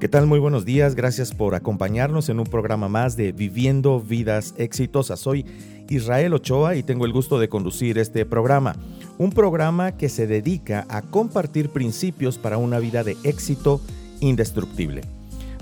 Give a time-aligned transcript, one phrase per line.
[0.00, 0.28] ¿Qué tal?
[0.28, 0.94] Muy buenos días.
[0.94, 5.18] Gracias por acompañarnos en un programa más de Viviendo Vidas Exitosas.
[5.18, 5.44] Soy
[5.88, 8.76] Israel Ochoa y tengo el gusto de conducir este programa.
[9.18, 13.80] Un programa que se dedica a compartir principios para una vida de éxito
[14.20, 15.00] indestructible.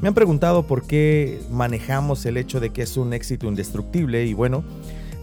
[0.03, 4.35] Me han preguntado por qué manejamos el hecho de que es un éxito indestructible y
[4.35, 4.65] bueno,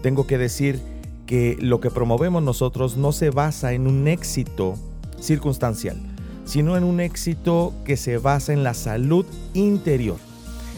[0.02, 0.80] tengo que decir
[1.27, 4.73] que lo que promovemos nosotros no se basa en un éxito
[5.20, 6.12] circunstancial
[6.45, 10.17] sino en un éxito que se basa en la salud interior,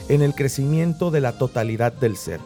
[0.10, 2.40] en el crecimiento de la totalidad del ser,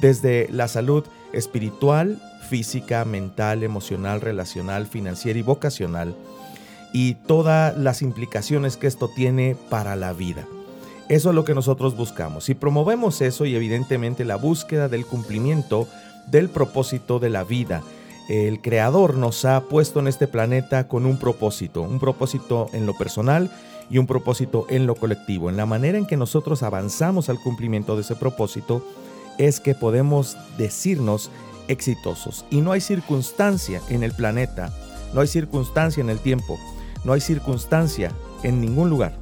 [0.00, 6.14] desde la salud espiritual, física, mental, emocional, relacional, financiera y vocacional,
[6.92, 10.46] y todas las implicaciones que esto tiene para la vida.
[11.08, 12.48] Eso es lo que nosotros buscamos.
[12.48, 15.86] Y promovemos eso y evidentemente la búsqueda del cumplimiento
[16.28, 17.82] del propósito de la vida,
[18.28, 22.96] el Creador nos ha puesto en este planeta con un propósito, un propósito en lo
[22.96, 23.50] personal
[23.90, 25.50] y un propósito en lo colectivo.
[25.50, 28.82] En la manera en que nosotros avanzamos al cumplimiento de ese propósito
[29.38, 31.30] es que podemos decirnos
[31.68, 32.44] exitosos.
[32.50, 34.72] Y no hay circunstancia en el planeta,
[35.12, 36.58] no hay circunstancia en el tiempo,
[37.04, 38.10] no hay circunstancia
[38.42, 39.18] en ningún lugar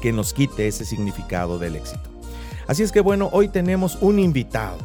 [0.00, 2.08] que nos quite ese significado del éxito.
[2.66, 4.78] Así es que bueno, hoy tenemos un invitado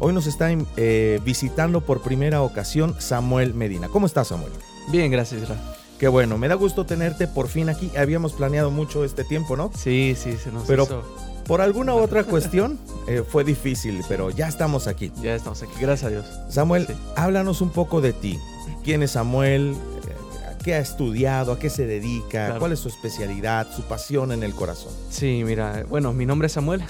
[0.00, 3.88] Hoy nos está eh, visitando por primera ocasión Samuel Medina.
[3.88, 4.52] ¿Cómo estás, Samuel?
[4.88, 5.56] Bien, gracias, Ra.
[5.98, 7.90] Qué bueno, me da gusto tenerte por fin aquí.
[7.96, 9.70] Habíamos planeado mucho este tiempo, ¿no?
[9.76, 11.04] Sí, sí, se nos Pero
[11.46, 15.12] por alguna otra cuestión eh, fue difícil, pero ya estamos aquí.
[15.22, 16.26] Ya estamos aquí, gracias a Dios.
[16.50, 18.38] Samuel, háblanos un poco de ti.
[18.82, 19.72] ¿Quién es Samuel?
[19.72, 21.52] Eh, ¿Qué ha estudiado?
[21.52, 22.56] ¿A qué se dedica?
[22.58, 23.68] ¿Cuál es su especialidad?
[23.74, 24.92] ¿Su pasión en el corazón?
[25.10, 26.82] Sí, mira, bueno, mi nombre es Samuel.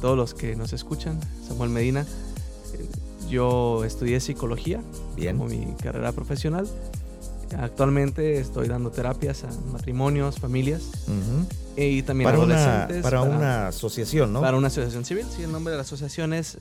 [0.00, 2.06] todos los que nos escuchan, Samuel Medina.
[3.28, 4.80] Yo estudié psicología
[5.16, 5.36] Bien.
[5.36, 6.68] como mi carrera profesional.
[7.58, 11.06] Actualmente estoy dando terapias a matrimonios, familias
[11.76, 12.96] y también para adolescentes.
[12.96, 14.40] Una, para, una asociación, ¿no?
[14.40, 16.58] Para una asociación civil, sí, el nombre de la asociación es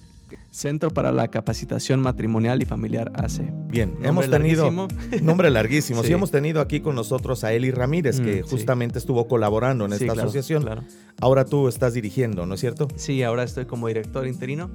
[0.52, 3.42] Centro para la Capacitación Matrimonial y Familiar AC.
[3.68, 4.72] Bien, hemos tenido
[5.22, 6.04] nombre larguísimo.
[6.04, 6.14] sí.
[6.14, 10.14] hemos tenido aquí con nosotros a Eli Ramírez, que mm, justamente estuvo colaborando en esta
[10.14, 10.64] asociación.
[10.64, 10.84] Claro.
[11.20, 12.88] Ahora tú estás dirigiendo, ¿no es cierto?
[12.96, 14.70] Sí, ahora estoy como director interino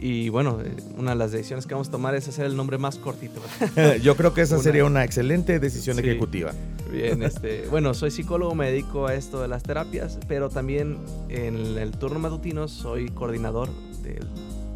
[0.00, 2.78] y bueno, eh, una de las decisiones que vamos a tomar es hacer el nombre
[2.78, 3.40] más cortito.
[4.02, 6.52] Yo creo que esa sería una excelente decisión ejecutiva.
[6.90, 11.76] Bien, este, bueno, soy psicólogo, me dedico a esto de las terapias, pero también en
[11.76, 13.68] el turno matutino soy coordinador
[14.02, 14.26] del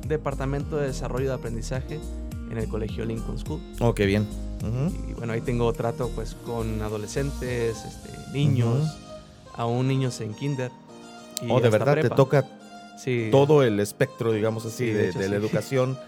[0.07, 1.99] Departamento de Desarrollo de Aprendizaje
[2.51, 3.61] en el Colegio Lincoln School.
[3.81, 4.27] Oh, qué bien.
[5.09, 8.97] Y bueno, ahí tengo trato pues con adolescentes, este, niños,
[9.55, 10.71] aún niños en kinder.
[11.43, 12.47] Y oh, de verdad, te toca
[13.31, 15.99] todo el espectro, digamos así, de, la educación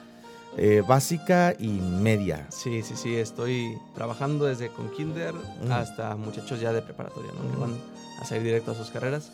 [0.57, 2.47] eh, básica y media.
[2.51, 5.35] Sí, sí, sí, estoy trabajando desde con kinder
[5.71, 7.51] hasta muchachos ya de preparatoria, ¿no?
[7.51, 7.75] Que van
[8.21, 9.31] a salir directo a sus carreras.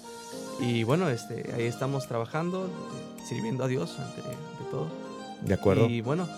[0.61, 2.69] Y bueno, este, ahí estamos trabajando,
[3.25, 4.21] sirviendo a Dios ante,
[4.71, 4.89] todo.
[5.43, 5.87] De acuerdo.
[5.89, 6.29] Y bueno,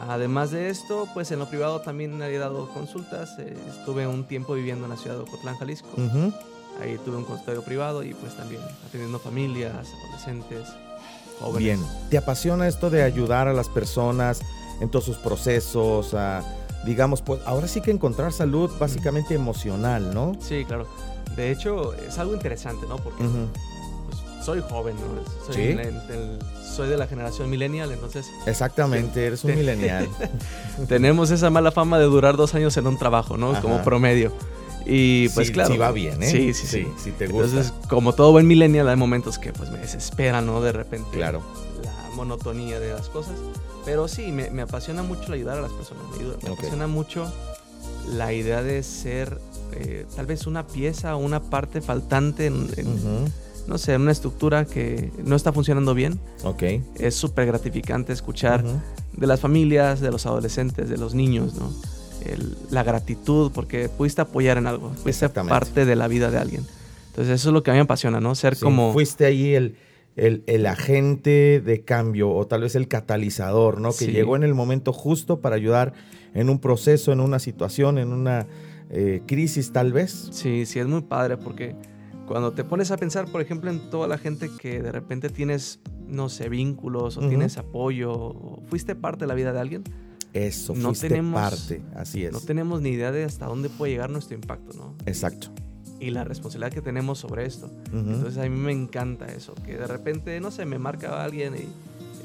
[0.00, 3.38] además de esto, pues en lo privado también he dado consultas.
[3.38, 5.88] Eh, estuve un tiempo viviendo en la ciudad de Ocotlán, Jalisco.
[6.80, 10.68] Ahí tuve un consultorio privado y pues también atendiendo familias, adolescentes,
[11.40, 11.58] jóvenes.
[11.58, 14.40] Bien, ¿te apasiona esto de ayudar a las personas
[14.80, 16.14] en todos sus procesos?
[16.14, 16.42] A,
[16.84, 20.36] digamos, pues ahora sí que encontrar salud básicamente emocional, ¿no?
[20.40, 20.86] Sí, claro.
[21.34, 22.96] De hecho, es algo interesante, ¿no?
[22.96, 25.52] Porque pues, soy joven, ¿no?
[25.52, 25.78] Soy, ¿Sí?
[26.62, 28.30] soy de la generación millennial, entonces...
[28.46, 30.08] Exactamente, eres un millennial.
[30.88, 33.60] tenemos esa mala fama de durar dos años en un trabajo, ¿no?
[33.60, 34.32] Como promedio.
[34.86, 35.72] Y pues claro.
[35.72, 36.30] Sí va bien, ¿eh?
[36.30, 36.86] Sí, sí, sí.
[37.02, 37.48] Si te gusta.
[37.48, 40.60] Entonces, como todo buen millennial, hay momentos que pues me desespera, ¿no?
[40.60, 41.10] De repente.
[41.12, 41.42] Claro.
[41.82, 43.34] La monotonía de las cosas.
[43.84, 46.04] Pero sí, me, me apasiona mucho la ayudar a las personas.
[46.42, 47.30] Me, apasiona mucho
[48.08, 49.40] la idea de ser
[49.72, 52.68] eh, tal vez una pieza o una parte faltante en,
[53.66, 56.20] no sé, una estructura que no está funcionando bien.
[56.44, 56.62] Ok.
[56.98, 58.64] Es súper gratificante escuchar
[59.12, 61.72] de las familias, de los adolescentes, de los niños, ¿no?
[62.70, 66.66] La gratitud porque pudiste apoyar en algo, fuiste parte de la vida de alguien.
[67.08, 68.34] Entonces eso es lo que a mí me apasiona, ¿no?
[68.34, 68.92] Ser como...
[68.92, 69.76] Fuiste ahí el,
[70.16, 73.92] el, agente de cambio o tal vez el catalizador, ¿no?
[73.92, 75.92] Que llegó en el momento justo para ayudar
[76.34, 78.46] en un proceso, en una situación, en una
[78.90, 80.28] eh, crisis tal vez.
[80.32, 81.74] Sí, sí, es muy padre porque
[82.26, 85.80] cuando te pones a pensar, por ejemplo, en toda la gente que de repente tienes,
[86.06, 89.84] no sé, vínculos o tienes apoyo, o fuiste parte de la vida de alguien,
[90.36, 92.32] eso, no tenemos, parte, así es.
[92.32, 94.94] No tenemos ni idea de hasta dónde puede llegar nuestro impacto, ¿no?
[95.06, 95.48] Exacto.
[95.98, 97.70] Y la responsabilidad que tenemos sobre esto.
[97.92, 101.66] Entonces a mí me encanta eso, que de repente, no sé, me marca alguien y,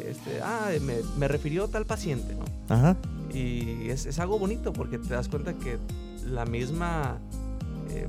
[0.04, 2.74] este, ah, me, me refirió tal paciente, ¿no?
[2.74, 2.98] Ajá.
[3.34, 5.78] Y es, es, algo bonito porque te das cuenta que
[6.30, 7.20] la misma,
[7.90, 8.08] eh,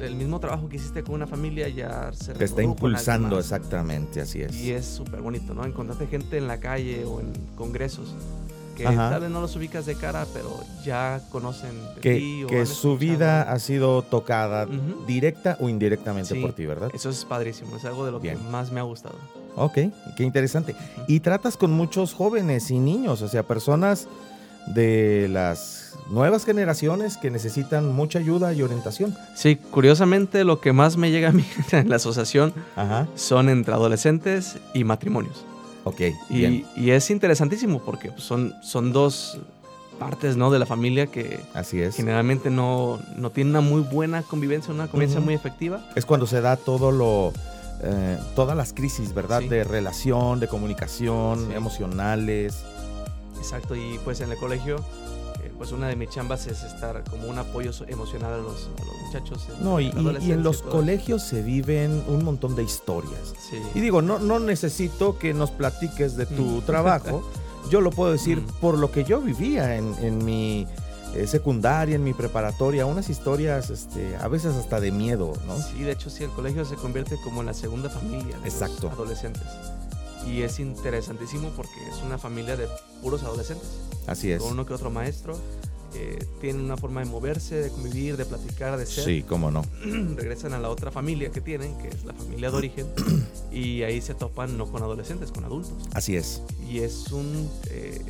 [0.00, 4.40] el mismo trabajo que hiciste con una familia ya se Te está impulsando, exactamente, así
[4.40, 4.56] es.
[4.56, 5.66] Y es súper bonito, ¿no?
[5.66, 8.14] Encontrarte gente en la calle o en congresos
[8.78, 9.10] que Ajá.
[9.10, 12.64] tal vez no los ubicas de cara, pero ya conocen de ti que, o que
[12.64, 12.96] su escuchado.
[12.98, 14.66] vida ha sido tocada
[15.06, 16.40] directa o indirectamente Sí.
[16.40, 16.90] por ti, ¿verdad?
[16.94, 18.38] Eso es padrísimo, es algo de lo Bien.
[18.38, 19.16] que más me ha gustado.
[19.56, 19.74] Ok,
[20.16, 20.74] qué interesante.
[21.08, 24.06] Y tratas con muchos jóvenes y niños, o sea, personas
[24.68, 29.16] de las nuevas generaciones que necesitan mucha ayuda y orientación.
[29.34, 33.74] Sí, curiosamente lo que más me llega a mí en la asociación Ajá, son entre
[33.74, 35.44] adolescentes y matrimonios.
[35.88, 36.00] Ok,
[36.30, 39.38] Y, bien, y es interesantísimo porque pues, son, son dos
[39.98, 40.50] partes ¿no?
[40.50, 41.96] de la familia que así es.
[41.96, 45.84] generalmente no, no tienen una muy buena convivencia, una convivencia muy efectiva.
[45.96, 47.32] Es cuando se da todo lo,
[47.82, 49.40] eh, todas las crisis, ¿verdad?
[49.40, 49.48] Sí.
[49.48, 51.54] De relación, de comunicación, Sí.
[51.54, 52.62] emocionales.
[53.38, 54.76] Exacto, y pues en el colegio,
[55.42, 58.84] eh, pues una de mis chambas es estar como un apoyo emocional a los, a
[58.84, 59.46] los muchachos.
[59.56, 59.86] en No, y,
[60.20, 63.34] y- en los colegios se viven un montón de historias.
[63.48, 63.56] Sí.
[63.74, 66.62] Y digo, no, no necesito que nos platiques de tu Mm.
[66.66, 67.22] trabajo.
[67.70, 68.46] Yo lo puedo decir Mm.
[68.60, 70.66] por lo que yo vivía en, en mi
[71.14, 75.56] eh, secundaria, en mi preparatoria, unas historias este, a veces hasta de miedo, ¿no?
[75.58, 78.84] Sí, de hecho sí, el colegio se convierte como en la segunda familia de Exacto.
[78.88, 79.42] los adolescentes.
[80.26, 82.68] Y es interesantísimo porque es una familia de
[83.02, 83.68] puros adolescentes.
[84.08, 84.42] Así es.
[84.42, 85.38] Con uno que otro maestro.
[85.94, 89.04] eh, tienen una forma de moverse, de convivir, de platicar, de ser.
[89.04, 89.62] Sí, cómo no.
[90.16, 92.86] Regresan a la otra familia que tienen, que es la familia de origen.
[93.50, 95.72] y ahí se topan no con adolescentes, con adultos.
[95.94, 96.42] Así es.
[96.70, 98.02] Y es un, eh,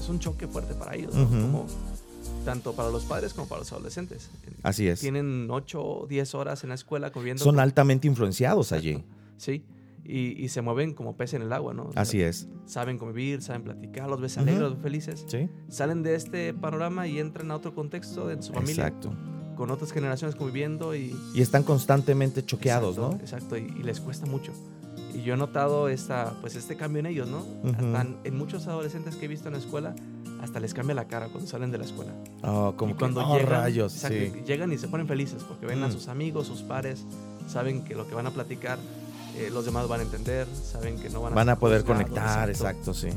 [0.00, 1.24] es un choque fuerte para ellos, ¿no?
[1.24, 1.32] Ujú.
[1.34, 1.66] como,
[2.46, 4.30] tanto para los padres como para los adolescentes.
[4.62, 5.00] Así es.
[5.00, 9.04] Tienen 8 o 10 horas en la escuela conviviendo Son con- altamente influenciados allí.
[9.36, 9.62] Sí.
[10.08, 11.84] Y, y se mueven como pez en el agua, ¿no?
[11.86, 12.48] O sea, Así es.
[12.66, 15.24] Saben convivir, saben platicar, los ves alegres, los ves felices.
[15.26, 15.48] Sí.
[15.68, 19.12] Salen de este panorama y entran a otro contexto de su familia, Exacto.
[19.56, 21.14] con otras generaciones conviviendo y...
[21.34, 23.20] Y están constantemente choqueados, exacto, ¿no?
[23.22, 24.52] Exacto, y, y les cuesta mucho.
[25.14, 27.38] Y yo he notado esta, pues este cambio en ellos, ¿no?
[27.38, 27.70] Ujú.
[27.70, 29.94] Hasta en- en muchos adolescentes que he visto en la escuela,
[30.42, 32.12] hasta les cambia la cara cuando salen de la escuela.
[32.42, 34.42] Oh, como y que, cuando oh, llegan, rayos, exacto, sí.
[34.46, 35.92] llegan y se ponen felices porque ven a Mm.
[35.92, 37.04] sus amigos, sus pares,
[37.48, 38.78] saben que lo que van a platicar
[39.36, 42.48] eh, los demás van a entender, saben que no van a Van a poder conectar,
[42.50, 43.08] exacto, sí.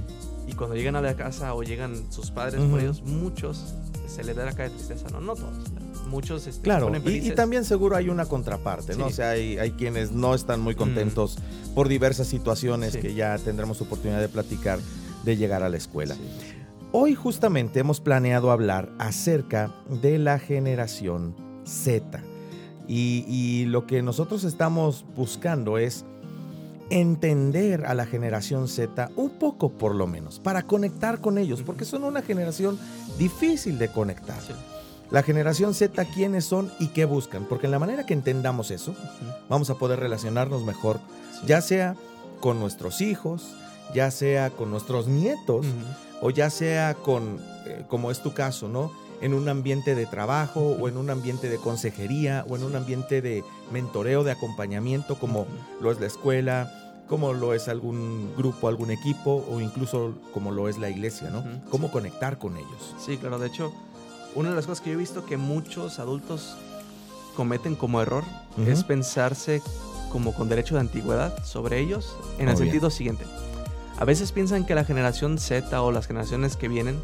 [0.47, 3.73] Y cuando llegan a la casa o llegan sus padres por ellos, muchos
[4.07, 5.53] se les da la cara de tristeza, no, no todos,
[6.07, 9.05] muchos este, se Claro, ponen y, y también seguro hay una contraparte, ¿no?
[9.05, 11.37] O sea, hay, hay quienes no están muy contentos
[11.75, 12.99] por diversas situaciones Sí.
[12.99, 14.79] que ya tendremos oportunidad de platicar
[15.23, 16.15] de llegar a la escuela.
[16.15, 16.21] Sí.
[16.91, 22.23] Hoy justamente hemos planeado hablar acerca de la generación Z.
[22.89, 26.03] Y, y lo que nosotros estamos buscando es
[26.89, 31.85] entender a la generación Z un poco por lo menos, para conectar con ellos, porque
[31.85, 32.79] son una generación
[33.17, 34.41] difícil de conectar.
[34.41, 34.53] Sí.
[35.11, 38.95] La generación Z, quiénes son y qué buscan, porque en la manera que entendamos eso,
[39.49, 40.99] vamos a poder relacionarnos mejor,
[41.39, 41.47] Sí.
[41.47, 41.95] ya sea
[42.41, 43.53] con nuestros hijos,
[43.93, 45.65] ya sea con nuestros nietos,
[46.21, 48.91] o ya sea con, eh, como es tu caso, ¿no?
[49.21, 53.21] En un ambiente de trabajo o en un ambiente de consejería o en un ambiente
[53.21, 55.45] de mentoreo, de acompañamiento, como
[55.81, 56.71] lo es la escuela,
[57.07, 61.43] como lo es algún grupo, algún equipo o incluso como lo es la iglesia, ¿no?
[61.69, 62.95] Cómo conectar con ellos.
[63.03, 63.39] Sí, claro.
[63.39, 63.73] De hecho,
[64.35, 66.55] una de las cosas que yo he visto que muchos adultos
[67.35, 68.23] cometen como error
[68.67, 69.61] es pensarse
[70.11, 72.57] como con derecho de antigüedad sobre ellos en Muy el bien.
[72.57, 73.25] sentido siguiente.
[73.97, 76.99] A veces piensan que la generación Z o las generaciones que vienen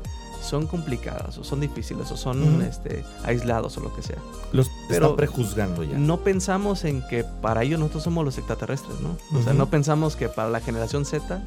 [0.45, 4.17] son complicadas o son difíciles o son este, aislados o lo que sea.
[4.51, 5.97] Los Pero están prejuzgando ya.
[5.97, 9.17] No pensamos en que para ellos nosotros somos los extraterrestres, ¿no?
[9.37, 11.43] O sea, no pensamos que para la generación Z,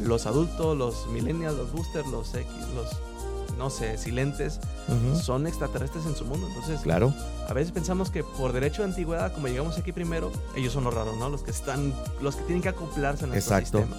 [0.00, 2.88] los adultos, los millennials, los boosters, los X, los,
[3.58, 4.60] no sé, silentes,
[5.22, 6.46] son extraterrestres en su mundo.
[6.48, 7.12] Entonces, Claro.
[7.48, 10.92] a veces pensamos que por derecho de antigüedad, como llegamos aquí primero, ellos son los
[10.94, 11.28] raros, ¿no?
[11.30, 13.78] Los que están, los que tienen que acoplarse a nuestro Exacto.
[13.80, 13.96] sistema.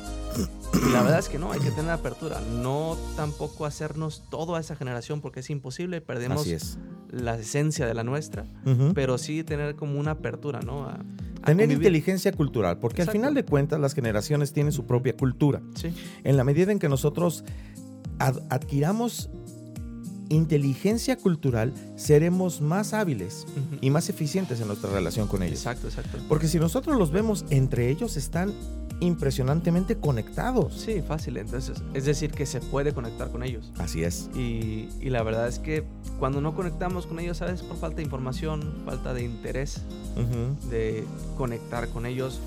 [0.74, 2.40] Y la verdad es que no, hay que tener apertura.
[2.62, 6.78] No tampoco hacernos todo a esa generación porque es imposible, perdemos es.
[7.10, 8.46] la esencia de la nuestra,
[8.94, 10.84] pero sí tener como una apertura, ¿no?
[10.86, 10.98] A, a
[11.46, 11.74] Tener convivir.
[11.78, 15.62] inteligencia cultural, porque al final de cuentas las generaciones tienen su propia cultura.
[15.76, 15.94] Sí,
[16.24, 17.44] En la medida en que nosotros
[18.20, 19.30] ad- adquiramos
[20.30, 23.46] inteligencia cultural, seremos más hábiles
[23.80, 25.60] y más eficientes en nuestra relación con ellos.
[25.60, 26.18] exacto, exacto.
[26.28, 28.52] Porque si nosotros los vemos entre ellos, están
[29.00, 30.74] impresionantemente conectados.
[30.74, 31.38] Sí, fácil.
[31.38, 33.72] Entonces, es decir, que se puede conectar con ellos.
[33.77, 34.30] Así es.
[34.36, 35.84] Y, y la verdad es que
[36.20, 37.62] cuando no conectamos con ellos, ¿sabes?
[37.62, 39.82] Por falta de información, falta de interés
[40.70, 41.06] de
[41.38, 42.39] conectar con ellos.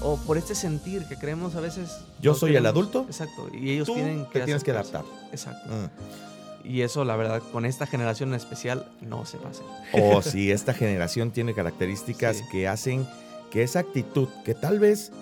[0.00, 1.88] O por este sentir que creemos a veces.
[2.20, 3.48] Yo soy el adulto, Exacto.
[3.52, 5.04] Y ellos Tú tienen que te tienes que adaptar.
[5.30, 5.70] Exacto.
[5.70, 6.68] Mm.
[6.68, 9.64] Y eso, la verdad, con esta generación en especial, no se va a hacer.
[9.92, 13.06] Oh, sí, esta generación tiene características que hacen
[13.50, 15.12] que esa actitud, que tal vez,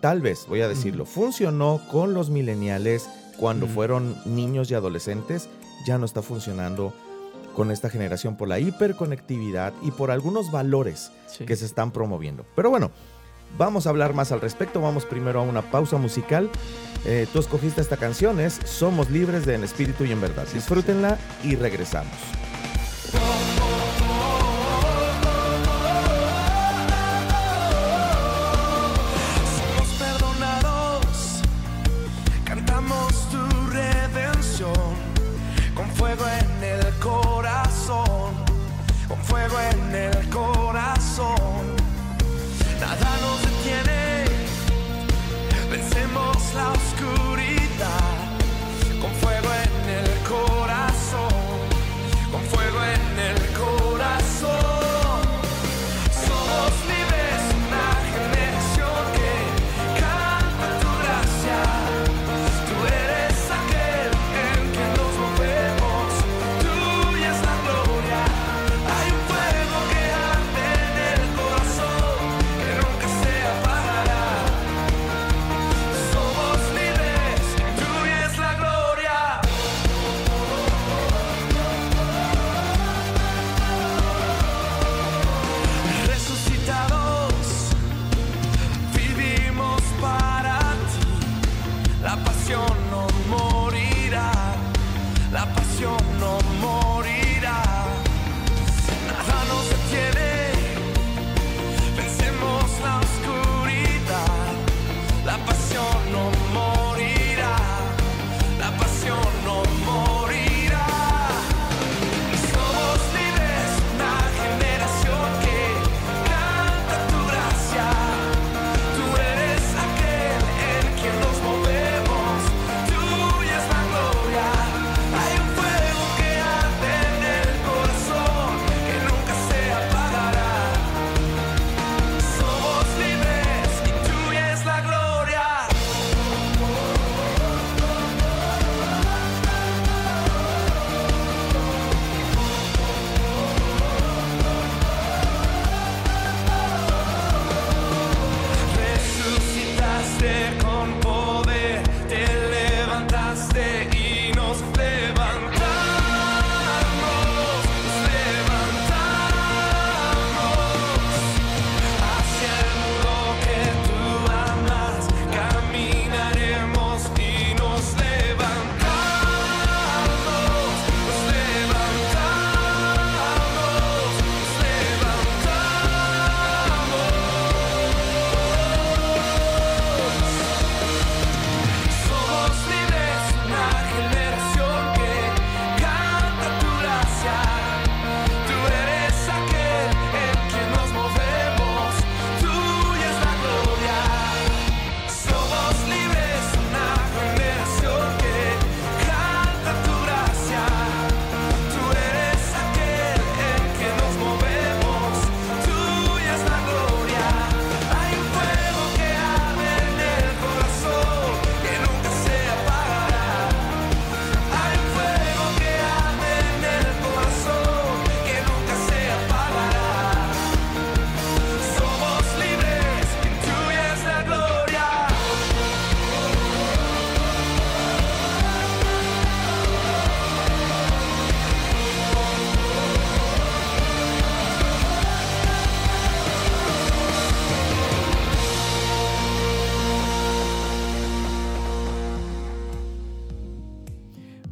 [0.00, 5.48] tal vez, voy a decirlo, funcionó con los millennials cuando fueron niños y adolescentes,
[5.86, 6.92] ya no está funcionando
[7.54, 11.10] con esta generación por la hiperconectividad y por algunos valores
[11.46, 12.44] que se están promoviendo.
[12.54, 12.90] Pero bueno,
[13.56, 14.80] vamos a hablar más al respecto.
[14.80, 16.50] Vamos primero a una pausa musical.
[17.06, 20.46] Eh, tú escogiste esta canción, es Somos libres de en espíritu y en verdad.
[20.52, 22.12] Disfrútenla y regresamos.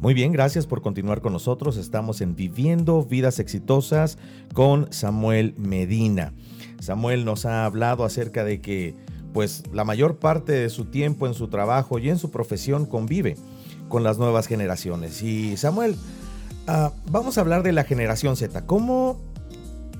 [0.05, 1.77] Muy bien, gracias por continuar con nosotros.
[1.77, 4.19] Estamos en Viviendo Vidas Exitosas
[4.53, 6.31] con Samuel Medina.
[6.79, 8.93] Samuel nos ha hablado acerca de que
[9.33, 13.35] pues la mayor parte de su tiempo en su trabajo y en su profesión convive
[13.89, 15.23] con las nuevas generaciones.
[15.23, 15.95] Y Samuel,
[16.67, 18.63] ah, vamos a hablar de la generación Z.
[18.67, 19.19] ¿Cómo,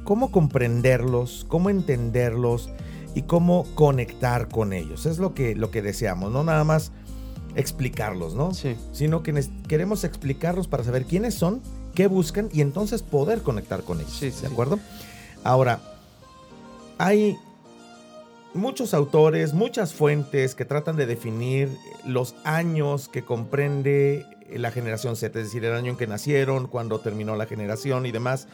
[0.04, 1.48] ¿Cómo comprenderlos?
[1.48, 2.70] ¿Cómo entenderlos?
[3.16, 5.08] Y cómo conectar con ellos.
[5.08, 6.92] Es lo que, lo que deseamos, no nada más
[7.56, 8.54] explicarlos, ¿no?
[8.54, 8.76] Sí.
[8.92, 9.34] Sino que
[9.68, 11.62] queremos explicarlos para saber quiénes son,
[11.94, 14.18] qué buscan y entonces poder conectar con ellos.
[14.18, 14.80] Sí, ¿De acuerdo?
[15.44, 15.80] Ahora,
[16.98, 17.38] hay
[18.54, 21.70] muchos autores, muchas fuentes que tratan de definir
[22.06, 27.00] los años que comprende la generación Z, es decir, el año en que nacieron, cuando
[27.00, 28.48] terminó la generación y demás.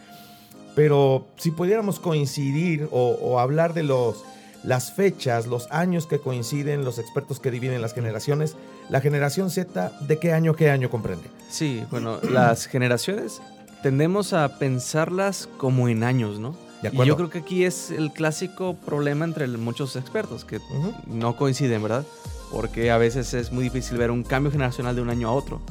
[0.75, 4.23] Pero si pudiéramos coincidir o, hablar de los,
[4.63, 8.55] las fechas, los años que coinciden, los expertos que dividen las generaciones,
[8.89, 11.29] la generación Z, ¿de qué año, qué año comprende?
[11.49, 13.41] Sí, bueno, las generaciones
[13.81, 16.55] tendemos a pensarlas como en años, ¿no?
[16.91, 20.59] y yo creo que aquí es el clásico problema entre muchos expertos, que
[21.05, 22.05] no coinciden, ¿verdad?
[22.51, 25.61] Porque a veces es muy difícil ver un cambio generacional de un año a otro.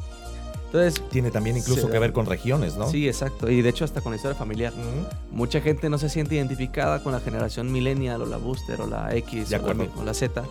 [0.72, 2.88] Entonces, Tiene también incluso que ver con regiones, ¿no?
[2.88, 3.50] Sí, exacto.
[3.50, 4.72] Y de hecho hasta con la historia familiar.
[5.32, 9.14] Mucha gente no se siente identificada con la generación millennial o la booster o la
[9.16, 10.44] X o la, Z.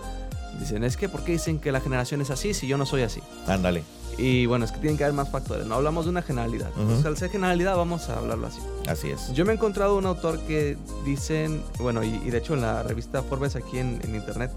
[0.59, 3.03] Dicen, es que ¿por qué dicen que la generación es así si yo no soy
[3.03, 3.21] así?
[3.47, 3.81] Ándale.
[4.17, 5.65] Y bueno, es que tienen que haber más factores.
[5.65, 6.69] No hablamos de una generalidad.
[6.77, 8.59] Entonces, al ser generalidad, vamos a hablarlo así.
[8.87, 9.31] Así es.
[9.31, 13.23] Yo me he encontrado un autor que dicen, bueno, y, de hecho en la revista
[13.23, 14.51] Forbes aquí en, internet,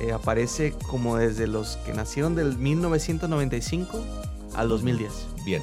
[0.00, 4.04] eh, aparece como desde los que nacieron del 1995
[4.54, 5.12] al 2010.
[5.44, 5.62] Bien.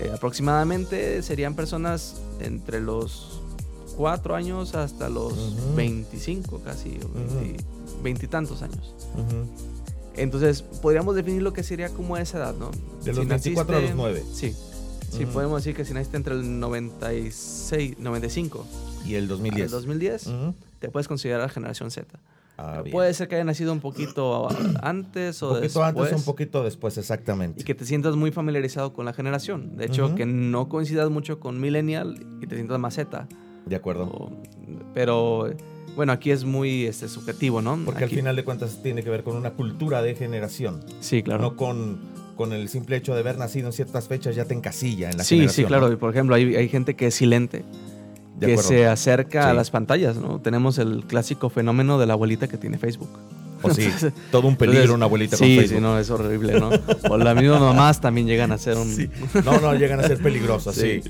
[0.00, 3.40] Eh, aproximadamente serían personas entre los
[3.96, 6.98] 4 años hasta los 25 casi,
[8.02, 8.94] veintitantos años.
[10.16, 12.70] Entonces, podríamos definir lo que sería como esa edad, ¿no?
[13.04, 14.24] De los 24 a los 9.
[14.32, 14.54] Sí.
[15.10, 18.66] Sí, podemos decir que si naciste entre el 96, 95
[19.04, 19.66] y el 2010.
[19.66, 20.30] El 2010,
[20.78, 22.18] te puedes considerar generación Z.
[22.58, 24.48] Ah, Puede ser que haya nacido un poquito
[24.82, 25.76] antes o después.
[25.76, 27.60] Un poquito antes, un poquito después, exactamente.
[27.60, 29.76] Y que te sientas muy familiarizado con la generación.
[29.76, 33.26] De hecho, que no coincidas mucho con Millennial y te sientas más Z.
[33.66, 34.30] De acuerdo.
[34.92, 35.50] pero
[35.94, 37.78] bueno, aquí es muy este, subjetivo, ¿no?
[37.84, 40.80] Porque al final de cuentas tiene que ver con una cultura de generación.
[41.00, 41.42] Sí, claro.
[41.42, 42.00] No con,
[42.36, 45.24] con el simple hecho de haber nacido en ciertas fechas ya te encasilla en la
[45.24, 45.54] sí, generación.
[45.54, 45.98] Sí, sí, claro.
[45.98, 47.64] Por ejemplo, hay, hay gente que es silente
[48.46, 50.40] que se acerca a las pantallas, ¿no?
[50.40, 53.10] Tenemos el clásico fenómeno de la abuelita que tiene Facebook.
[53.62, 53.88] O sí,
[54.30, 55.68] todo un peligro una abuelita con Facebook.
[55.68, 56.70] Sí, no, es horrible, ¿no?
[57.08, 59.10] O las mismas mamás también llegan a ser un...
[59.44, 61.00] No, no, llegan a ser peligrosas, sí.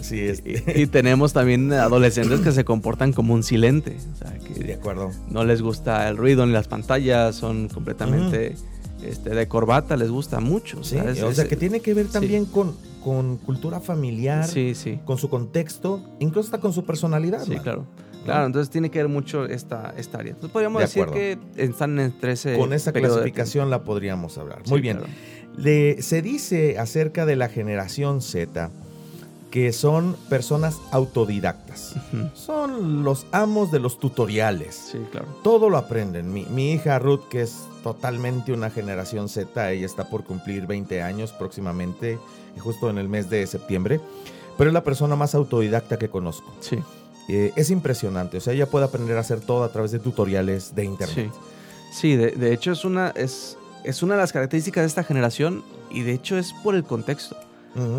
[0.00, 0.32] sí.
[0.74, 3.96] y, tenemos también adolescentes que se comportan como un silente.
[4.14, 5.10] O sea, que de acuerdo.
[5.30, 8.56] No les gusta el ruido ni las pantallas, son completamente
[9.04, 10.82] este, de corbata, les gusta mucho.
[10.82, 15.00] Sí, o sea, que tiene que ver también con con cultura familiar, sí, sí.
[15.04, 17.44] con su contexto, incluso hasta con su personalidad.
[17.44, 17.86] Sí, claro.
[18.24, 20.30] Claro, entonces tiene que ver mucho esta, esta área.
[20.30, 22.56] Entonces podríamos decir que están entre ese.
[22.56, 24.62] Con esa clasificación la podríamos hablar.
[24.68, 25.00] Muy bien.
[25.56, 28.70] se dice acerca de la generación Z
[29.52, 31.94] que son personas autodidactas.
[32.32, 34.74] Son los amos de los tutoriales.
[34.74, 35.26] Sí, claro.
[35.44, 36.32] Todo lo aprenden.
[36.32, 41.02] Mi, mi, hija Ruth, que es totalmente una generación Z, ella está por cumplir 20
[41.02, 42.18] años próximamente
[42.60, 44.00] justo en el mes de septiembre,
[44.56, 46.50] pero es la persona más autodidacta que conozco.
[46.60, 46.78] Sí.
[47.28, 50.74] Eh, es impresionante, o sea, ella puede aprender a hacer todo a través de tutoriales
[50.74, 51.30] de internet.
[51.92, 56.02] Sí, de, hecho es una, es, es una de las características de esta generación y
[56.02, 57.36] de hecho es por el contexto.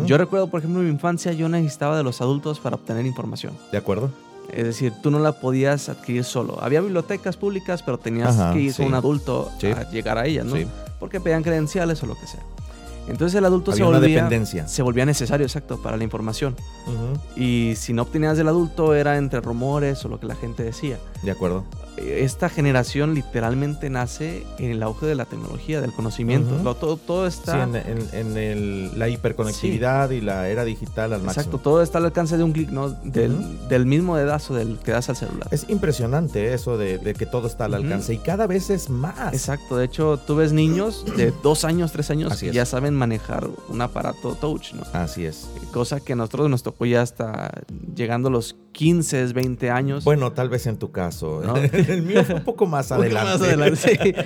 [0.06, 3.54] Yo recuerdo, por ejemplo, en mi infancia yo necesitaba de los adultos para obtener información.
[3.72, 4.10] ¿De acuerdo?
[4.52, 6.58] Es decir, tú no la podías adquirir solo.
[6.60, 10.56] Había bibliotecas públicas, pero tenías que ir con un adulto a llegar a ellas, ¿no?
[11.00, 12.40] Porque pedían credenciales o lo que sea.
[13.08, 14.28] Entonces el adulto se volvía,
[14.66, 16.56] se volvía necesario, exacto, para la información.
[17.36, 20.98] Y si no obtenías del adulto era entre rumores o lo que la gente decía.
[21.22, 21.64] De acuerdo
[21.96, 26.56] esta generación literalmente nace en el auge de la tecnología, del conocimiento.
[26.74, 27.66] todo, todo, está.
[27.66, 27.80] Sí,
[28.12, 31.42] en, la hiperconectividad y la era digital al máximo.
[31.42, 32.90] Exacto, todo está al alcance de un clic, ¿no?
[32.90, 35.48] Del, mismo dedazo del que das al celular.
[35.50, 39.32] Es impresionante eso de, que todo está al alcance y cada vez es más.
[39.32, 43.48] Exacto, de hecho, tú ves niños de dos años, tres años que ya saben manejar
[43.68, 44.82] un aparato touch, ¿no?
[44.92, 45.48] Así es.
[45.72, 47.50] Cosa que a nosotros nos tocó ya hasta
[47.94, 50.04] llegando a los 15, 20 años.
[50.04, 51.40] Bueno, tal vez en tu caso.
[51.44, 51.54] ¿no?
[51.88, 54.14] el mío fue un poco más adelante.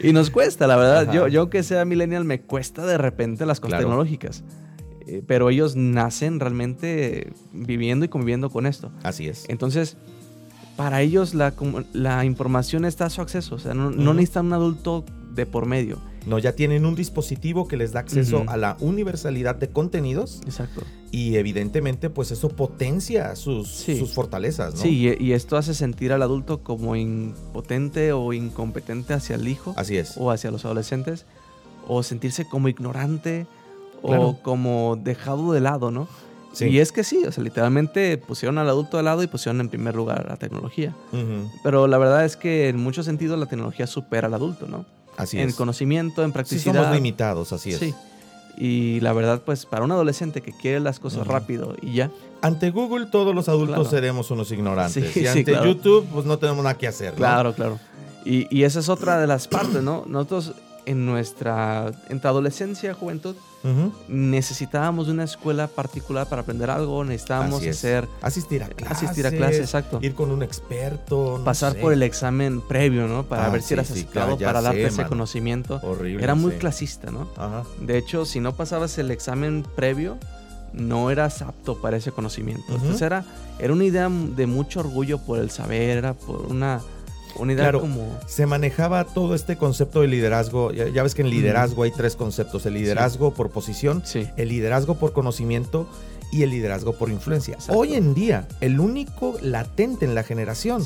[0.00, 1.12] Y nos cuesta, la verdad.
[1.14, 4.44] Yo, yo que sea millennial, me cuesta de repente las cosas tecnológicas.
[5.06, 8.92] Eh, pero ellos nacen realmente viviendo y conviviendo con esto.
[9.02, 9.46] Así es.
[9.48, 9.96] Entonces,
[10.76, 11.54] para ellos la,
[11.92, 13.54] la información está a su acceso.
[13.54, 15.98] O sea, no, no necesitan un adulto de por medio.
[16.26, 20.40] No, ya tienen un dispositivo que les da acceso a la universalidad de contenidos.
[20.44, 20.82] Exacto.
[21.10, 24.80] Y evidentemente, pues eso potencia sus, sus fortalezas, ¿no?
[24.80, 29.74] Sí, y, esto hace sentir al adulto como impotente o incompetente hacia el hijo.
[29.76, 30.16] Así es.
[30.16, 31.26] O hacia los adolescentes.
[31.86, 33.46] O sentirse como ignorante
[34.02, 36.08] o como dejado de lado, ¿no?
[36.52, 36.66] Sí.
[36.66, 39.68] Y es que sí, o sea, literalmente pusieron al adulto de lado y pusieron en
[39.68, 40.94] primer lugar la tecnología.
[41.62, 44.84] Pero la verdad es que en muchos sentidos la tecnología supera al adulto, ¿no?
[45.16, 46.72] Así en conocimiento, en practicidad.
[46.72, 47.78] Sí, somos limitados, así es.
[47.78, 47.94] Sí.
[48.56, 52.10] Y la verdad, pues para un adolescente que quiere las cosas rápido y ya.
[52.40, 55.16] Ante Google todos los adultos seremos unos ignorantes.
[55.16, 57.14] y ante YouTube pues no tenemos nada que hacer.
[57.14, 57.78] Claro, claro.
[58.24, 60.04] Y, y, esa es otra de las partes, ¿no?
[60.06, 60.54] Nosotros
[60.86, 63.36] en nuestra, en adolescencia, juventud,
[64.08, 68.06] necesitábamos una escuela particular para aprender algo, necesitábamos hacer...
[68.20, 68.96] Asistir a clases.
[68.96, 69.98] Asistir a clases, exacto.
[70.02, 71.40] Ir con un experto.
[71.44, 73.24] Pasar por el examen previo, ¿no?
[73.24, 75.80] Para ah, ver si eras aceptado, para darte ese conocimiento.
[75.82, 76.22] Horrible.
[76.22, 77.28] Era muy clasista, ¿no?
[77.80, 80.18] De hecho, si no pasabas el examen previo,
[80.74, 82.64] no eras apto para ese conocimiento.
[82.68, 83.24] Entonces era,
[83.58, 86.82] era una idea de mucho orgullo por el saber, era por una
[87.34, 88.18] claro, como...
[88.26, 90.72] Se manejaba todo este concepto de liderazgo.
[90.72, 92.66] Ya, ves que en liderazgo hay tres conceptos.
[92.66, 94.02] El liderazgo por posición,
[94.36, 95.86] el liderazgo por conocimiento
[96.34, 97.56] y el liderazgo por influencia.
[97.68, 100.84] Hoy en día, el único latente en la generación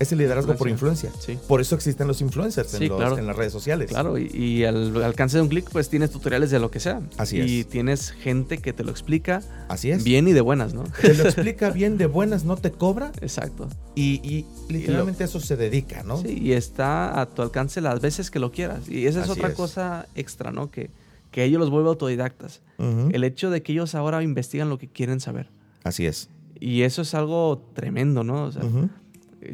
[0.00, 1.12] es el liderazgo por influencia.
[1.46, 3.90] Por eso existen los influencers en, las redes sociales.
[3.90, 7.00] Claro, y, al alcance de un clic, pues tienes tutoriales de lo que sea.
[7.16, 7.48] Así es.
[7.48, 9.40] Y tienes gente que te lo explica.
[9.68, 10.02] Así es.
[10.02, 10.82] Bien y de buenas, ¿no?
[11.00, 13.12] Te lo explica bien de buenas, no te cobra.
[13.20, 13.68] Exacto.
[13.94, 16.20] Y, literalmente eso se dedica, ¿no?
[16.20, 18.88] Sí, y está a tu alcance las veces que lo quieras.
[18.88, 20.72] Y esa es otra cosa extra, ¿no?
[20.72, 20.90] Que
[21.30, 22.62] que ellos los vuelve autodidactas.
[22.78, 25.50] El hecho de que ellos ahora investigan lo que quieren saber.
[25.82, 26.30] Así es.
[26.60, 28.50] Y eso es algo tremendo, ¿no?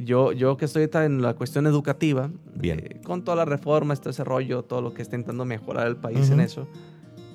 [0.04, 2.80] yo, yo que estoy en la cuestión educativa, Bien.
[2.80, 5.96] Eh, con toda la reforma, este ese rollo, todo lo que está intentando mejorar el
[5.96, 6.66] país en eso,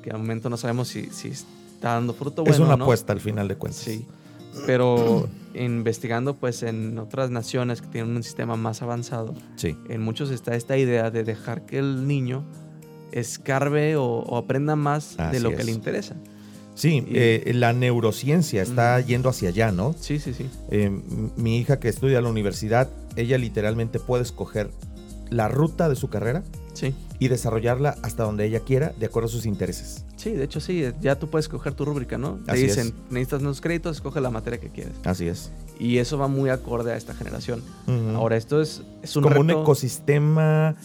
[0.01, 2.55] que al momento no sabemos si, si está dando fruto bueno.
[2.55, 3.81] Es una apuesta al final de cuentas.
[3.81, 4.05] Sí.
[4.65, 9.75] Pero investigando pues en otras naciones que tienen un sistema más avanzado, sí.
[9.87, 12.43] en muchos está esta idea de dejar que el niño
[13.11, 16.15] escarbe o, aprenda más de lo que le interesa.
[16.79, 19.93] Sí, eh, la neurociencia está yendo hacia allá, ¿no?
[19.99, 20.49] Sí, sí, sí.
[20.71, 20.89] Eh,
[21.35, 24.69] mi hija que estudia en la universidad, ella literalmente puede escoger
[25.29, 26.41] la ruta de su carrera
[26.73, 26.95] sí.
[27.19, 30.05] y desarrollarla hasta donde ella quiera, de acuerdo a sus intereses.
[30.15, 32.39] Sí, de hecho sí, ya tú puedes escoger tu rúbrica, ¿no?
[32.45, 34.93] Te dicen, necesitas unos créditos, escoge la materia que quieres.
[35.03, 35.51] Así es.
[35.79, 37.61] Y eso va muy acorde a esta generación.
[38.15, 40.75] Ahora, esto es, es un Como un ecosistema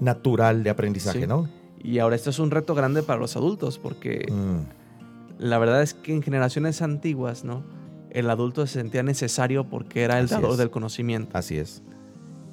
[0.00, 1.48] natural de aprendizaje, ¿no?
[1.84, 5.42] Y ahora esto es un reto grande para los adultos porque mm.
[5.44, 7.62] la verdad es que en generaciones antiguas, ¿no?
[8.10, 11.36] El adulto se sentía necesario porque era el dador del conocimiento.
[11.36, 11.82] Así es.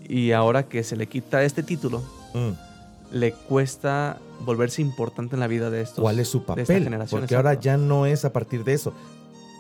[0.04, 2.02] Y ahora que se le quita este título,
[2.34, 3.16] mm.
[3.16, 6.02] le cuesta volverse importante en la vida de estos.
[6.02, 6.90] ¿Cuál es su papel?
[7.10, 8.94] Porque ahora ya no es a partir de eso.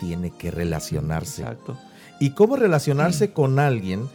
[0.01, 1.43] Tiene que relacionarse.
[1.43, 1.77] Exacto.
[2.19, 3.31] ¿Y cómo relacionarse mm.
[3.33, 4.09] con alguien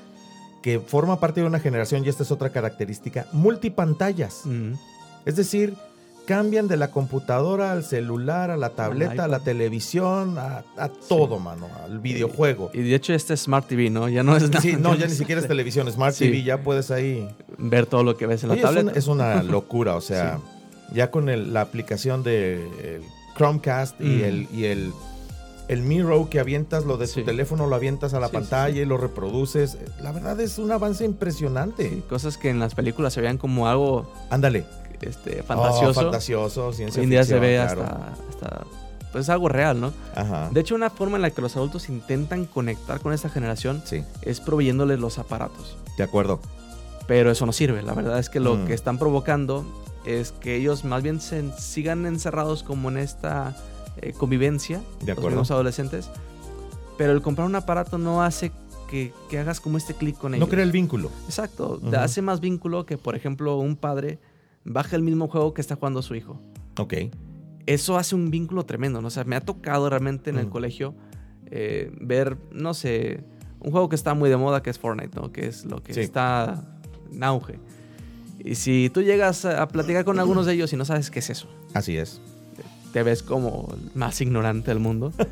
[0.60, 2.04] que forma parte de una generación?
[2.04, 4.42] Y esta es otra característica: multipantallas.
[5.26, 5.74] Es decir,
[6.24, 10.62] cambian de la computadora al celular, a la tableta, a la televisión, a,
[11.08, 12.70] todo, mano, al videojuego.
[12.72, 14.08] Y de hecho este es Smart TV, ¿no?
[14.08, 14.60] Ya no es nada.
[14.60, 17.28] Sí, no, ya ni siquiera es televisión, Smart TV, ya puedes ahí...
[17.58, 18.92] Ver todo lo que ves en la tableta.
[18.92, 20.38] Es una, locura, o sea,
[20.92, 23.00] ya con la aplicación de
[23.36, 24.92] Chromecast y, el, y el
[25.68, 28.98] el Miro que avientas lo de tu teléfono, lo avientas a la pantalla y lo
[28.98, 29.76] reproduces.
[30.00, 32.04] La verdad es un avance impresionante.
[32.08, 34.08] cosas que en las películas se veían como algo.
[34.30, 34.64] Ándale
[35.02, 36.00] este, fantasioso.
[36.00, 38.14] Oh, fantasioso, ciencia Hoy en día se ve hasta,
[39.12, 39.92] Pues algo real, ¿no?
[40.14, 40.50] Ajá.
[40.50, 43.82] De hecho, una forma en la que los adultos intentan conectar con esta generación
[44.22, 45.76] es proveyéndoles los aparatos.
[45.96, 46.40] De acuerdo.
[47.06, 47.82] Pero eso no sirve.
[47.82, 48.66] La verdad es que lo mm.
[48.66, 49.64] que están provocando
[50.04, 53.56] es que ellos más bien se sigan encerrados como en esta
[54.00, 54.80] eh, convivencia.
[55.02, 55.36] De acuerdo.
[55.36, 56.10] Los adolescentes.
[56.98, 58.52] Pero el comprar un aparato no hace
[58.86, 60.46] que, hagas como este clic con ellos.
[60.46, 61.10] No crea el vínculo.
[61.26, 61.80] Exacto.
[61.96, 64.18] Hace más vínculo que, por ejemplo, un padre
[64.66, 66.40] baja el mismo juego que está jugando su hijo.
[66.78, 66.94] Ok.
[67.66, 69.08] Eso hace un vínculo tremendo, ¿no?
[69.08, 70.50] O sea, me ha tocado realmente en el mm.
[70.50, 70.94] colegio
[71.50, 73.24] eh, ver, no sé,
[73.60, 75.32] un juego que está muy de moda que es Fortnite, ¿no?
[75.32, 76.64] Que es lo que está
[77.12, 77.58] en auge.
[78.38, 81.30] Y si tú llegas a platicar con algunos de ellos y no sabes qué es
[81.30, 81.48] eso.
[81.74, 82.20] Así es.
[82.92, 85.12] Te ves como más ignorante del mundo.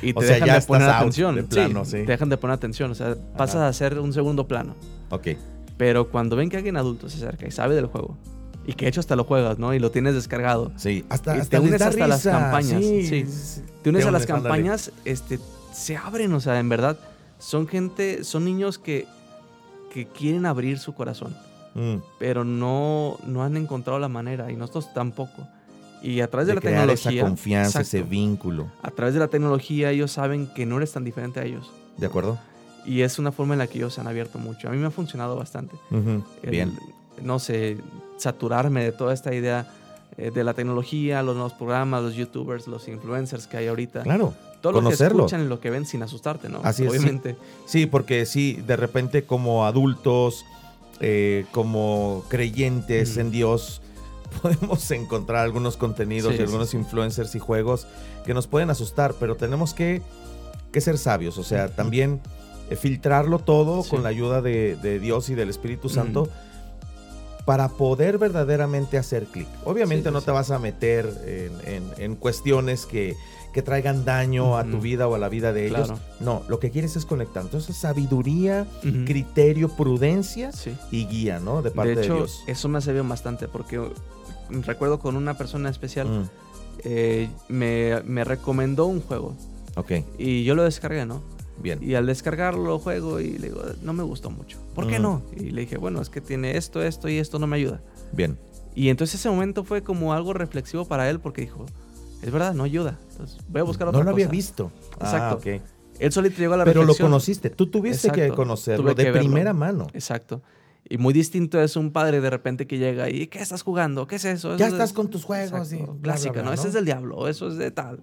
[0.00, 1.46] Y te dejan de poner atención.
[1.46, 2.90] plano, Te dejan de poner atención.
[2.90, 4.74] O sea, pasas a ser un segundo plano.
[5.10, 5.28] Ok.
[5.76, 8.16] Pero cuando ven que alguien adulto se acerca y sabe del juego,
[8.66, 9.74] y que hecho hasta lo juegas, ¿no?
[9.74, 10.72] Y lo tienes descargado.
[10.76, 12.82] Sí, hasta, te unes hasta las campañas.
[12.82, 13.26] Sí,
[13.82, 15.38] Te unes a las campañas, este,
[15.72, 16.98] se abren, o sea, en verdad,
[17.38, 19.06] son gente, son niños que,
[19.92, 21.36] que quieren abrir su corazón,
[21.74, 21.96] mm.
[22.18, 25.46] pero no, no han encontrado la manera, y nosotros tampoco.
[26.02, 27.12] Y a través de, la tecnología.
[27.12, 28.70] Esa confianza, ese vínculo.
[28.82, 31.70] A través de la tecnología, ellos saben que no eres tan diferente a ellos.
[31.96, 32.38] De acuerdo.
[32.84, 34.68] Y es una forma en la que ellos se han abierto mucho.
[34.68, 35.74] A mí me ha funcionado bastante.
[36.42, 36.76] Bien.
[37.22, 37.78] No sé,
[38.18, 39.66] saturarme de toda esta idea
[40.16, 44.02] eh, de la tecnología, los nuevos programas, los youtubers, los influencers que hay ahorita.
[44.02, 44.32] Claro.
[44.60, 46.60] Todo lo que escuchan y lo que ven sin asustarte, ¿no?
[46.62, 47.30] Así Obviamente.
[47.30, 47.36] es.
[47.66, 47.86] Sí.
[47.86, 50.44] porque sí, de repente como adultos,
[51.00, 53.82] eh, como creyentes en Dios,
[54.42, 57.86] podemos encontrar algunos contenidos y algunos influencers y juegos
[58.24, 60.00] que nos pueden asustar, pero tenemos que,
[60.72, 62.20] ser sabios, o sea, también
[62.70, 66.28] eh, filtrarlo todo con la ayuda de, Dios y del Espíritu Santo
[67.44, 69.48] para poder verdaderamente hacer clic.
[69.64, 71.12] Obviamente no te vas a meter
[71.98, 73.16] en, cuestiones que,
[73.64, 75.92] traigan daño a tu vida o a la vida de ellos.
[76.20, 77.42] No, lo que quieres es conectar.
[77.42, 78.66] Entonces, sabiduría,
[79.06, 80.50] criterio, prudencia
[80.90, 81.62] y guía, ¿no?
[81.62, 82.42] De parte de, hecho, Dios.
[82.46, 83.80] Eso me ha servido bastante porque
[84.50, 86.30] recuerdo con una persona especial mm.
[86.84, 89.36] eh, me, me recomendó un juego.
[89.76, 89.92] Ok.
[90.18, 91.33] Y yo lo descargué, ¿no?
[91.62, 91.78] Bien.
[91.82, 94.58] Y al descargarlo juego y le digo, no me gustó mucho.
[94.74, 95.22] ¿Por qué no?
[95.36, 97.80] Y le dije, bueno, es que tiene esto, esto y esto no me ayuda.
[98.12, 98.38] Bien.
[98.74, 101.66] Y entonces ese momento fue como algo reflexivo para él porque dijo,
[102.22, 102.98] es verdad, no ayuda.
[103.12, 104.04] Entonces voy a buscar otra cosa.
[104.04, 104.72] No lo había visto.
[105.00, 105.40] Exacto.
[105.46, 105.58] Ah,
[105.98, 109.86] Él solito llegó a la Pero lo conociste, tú tuviste que conocerlo de primera mano.
[109.92, 110.42] Exacto.
[110.86, 114.06] Y muy distinto es un padre de repente que llega y ¿qué estás jugando?
[114.06, 114.56] ¿Qué es eso?
[114.56, 115.72] ya estás con tus juegos.
[115.72, 116.52] Y Clásica, ¿no?
[116.52, 118.00] Ese es del diablo, eso es de tal.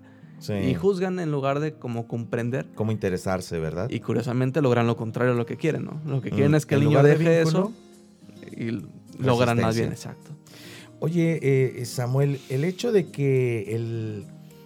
[0.50, 2.68] Y juzgan en lugar de como comprender.
[2.74, 3.90] Como interesarse, ¿verdad?
[3.90, 6.02] Y curiosamente logran lo contrario a lo que quieren, ¿no?
[6.06, 6.56] Lo que quieren mm.
[6.56, 7.72] es que el niño deje eso
[8.52, 8.82] y
[9.20, 10.32] logran más bien, exacto.
[11.00, 14.26] Oye, eh, Samuel, el hecho de que el,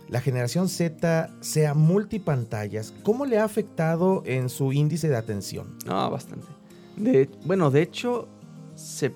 [0.09, 5.77] la generación Z sea multipantallas, ¿cómo le ha afectado en su índice de atención?
[5.87, 6.47] Ah, bastante.
[6.97, 8.27] De, bueno, de hecho,
[8.75, 9.13] se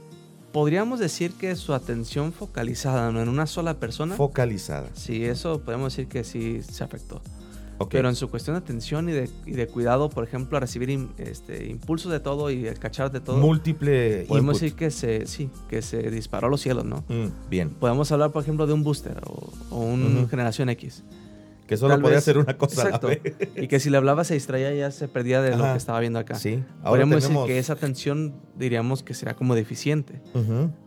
[0.51, 3.21] podríamos decir que su atención focalizada ¿no?
[3.21, 4.15] en una sola persona.
[4.15, 4.89] Focalizada.
[4.93, 7.21] Sí, eso podemos decir que sí se afectó.
[7.89, 11.07] Pero en su cuestión de atención y de, y de cuidado, por ejemplo, a recibir
[11.17, 13.37] este, impulsos de todo y el cachar de todo.
[13.37, 14.25] Múltiple.
[14.27, 17.05] Podemos decir que se, sí, que se disparó a los cielos, ¿no?
[17.07, 17.69] Mm, bien.
[17.69, 21.03] Podemos hablar, por ejemplo, de un booster o, o un generación X.
[21.69, 23.21] Que solo podía hacer una cosa a la vez.
[23.55, 26.17] Y que si le hablaba se distraía ya se perdía de lo que estaba viendo
[26.17, 26.33] acá.
[26.33, 26.63] Sí.
[26.79, 30.19] Ahora Podríamos decir que esa atención diríamos que será como deficiente.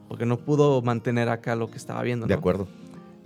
[0.09, 2.27] Porque no pudo mantener acá lo que estaba viendo.
[2.27, 2.67] De acuerdo.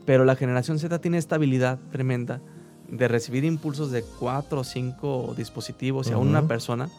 [0.05, 2.42] Pero la generación Z tiene esta habilidad tremenda
[2.90, 6.90] de recibir impulsos de cuatro o cinco dispositivos y a una persona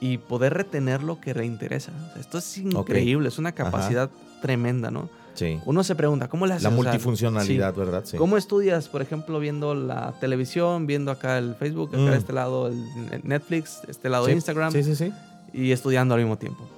[0.00, 1.92] y poder retener lo que le interesa.
[2.18, 4.10] esto es increíble, es una capacidad
[4.42, 5.08] tremenda, ¿no?
[5.64, 6.64] Uno se pregunta, ¿cómo le haces?
[6.64, 8.04] La multifuncionalidad, ¿verdad?
[8.16, 12.14] ¿Cómo estudias, por ejemplo, viendo la televisión, viendo acá el Facebook, acá de mm.
[12.14, 14.72] este lado el Netflix, este lado Instagram?
[14.72, 15.12] Sí, sí, sí.
[15.52, 16.68] Y estudiando al mismo tiempo.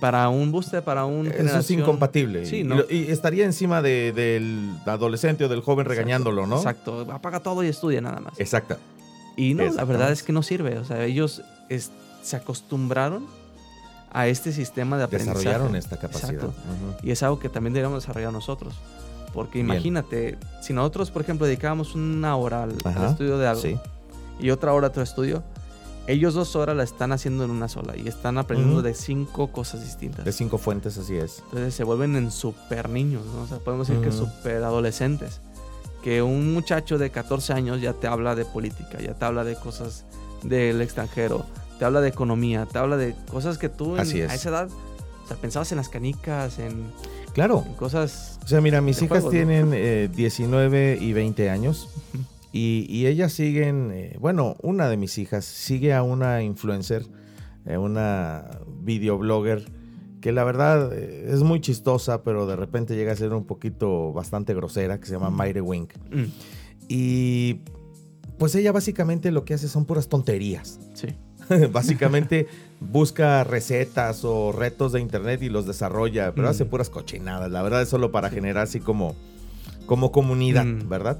[0.00, 2.46] Para un booster, para un Eso es incompatible.
[2.46, 2.84] Sí, ¿no?
[2.88, 6.56] y, estaría encima del adolescente o del joven regañándolo, ¿no?
[6.56, 7.06] Exacto.
[7.12, 8.38] Apaga todo y estudia nada más.
[8.40, 8.78] Exacto.
[9.36, 10.78] Y no, la verdad es que no sirve.
[10.78, 11.42] O sea, ellos
[12.22, 13.26] se acostumbraron
[14.12, 15.38] a este sistema de aprendizaje.
[15.38, 16.50] Desarrollaron esta capacidad.
[17.02, 18.74] Y es algo que también deberíamos desarrollar nosotros.
[19.32, 22.76] Porque imagínate, si nosotros, por ejemplo, dedicábamos una hora al,
[23.10, 23.80] estudio de algo
[24.40, 25.42] y otra hora a otro estudio,
[26.06, 29.82] ellos dos horas la están haciendo en una sola y están aprendiendo de cinco cosas
[29.82, 30.24] distintas.
[30.24, 31.42] De cinco fuentes, así es.
[31.44, 33.42] Entonces se vuelven en super niños, ¿no?
[33.42, 35.40] O sea, podemos decir que super adolescentes.
[36.02, 39.56] Que un muchacho de 14 años ya te habla de política, ya te habla de
[39.56, 40.06] cosas
[40.42, 41.44] del extranjero,
[41.78, 45.36] te habla de economía, te habla de cosas que tú a esa edad, o sea,
[45.36, 46.86] pensabas en las canicas, en,
[47.32, 47.64] claro.
[47.76, 48.38] cosas.
[48.44, 49.70] O sea, mira, mis hijas tienen
[50.12, 51.88] 19 eh, y 20 años
[52.52, 57.06] y, ellas siguen, eh, bueno, una de mis hijas sigue a una influencer,
[57.66, 58.44] eh, una
[58.82, 59.70] videoblogger
[60.20, 64.52] que la verdad es muy chistosa, pero de repente llega a ser un poquito bastante
[64.52, 65.92] grosera, que se llama Mayre Wink.
[66.10, 66.24] Mm.
[66.88, 67.60] Y
[68.36, 70.80] pues ella básicamente lo que hace son puras tonterías.
[70.94, 71.08] Sí.
[71.72, 72.46] Básicamente
[72.80, 76.68] busca recetas o retos de internet y los desarrolla, pero hace mm.
[76.68, 77.50] puras cochinadas.
[77.50, 79.16] La verdad es solo para generar así como,
[79.86, 80.88] como comunidad, mm.
[80.88, 81.18] ¿verdad?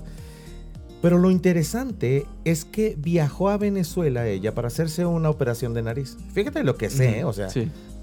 [1.01, 6.17] Pero lo interesante es que viajó a Venezuela ella para hacerse una operación de nariz.
[6.33, 7.25] Fíjate lo que sé, ¿eh?
[7.25, 7.49] o sea,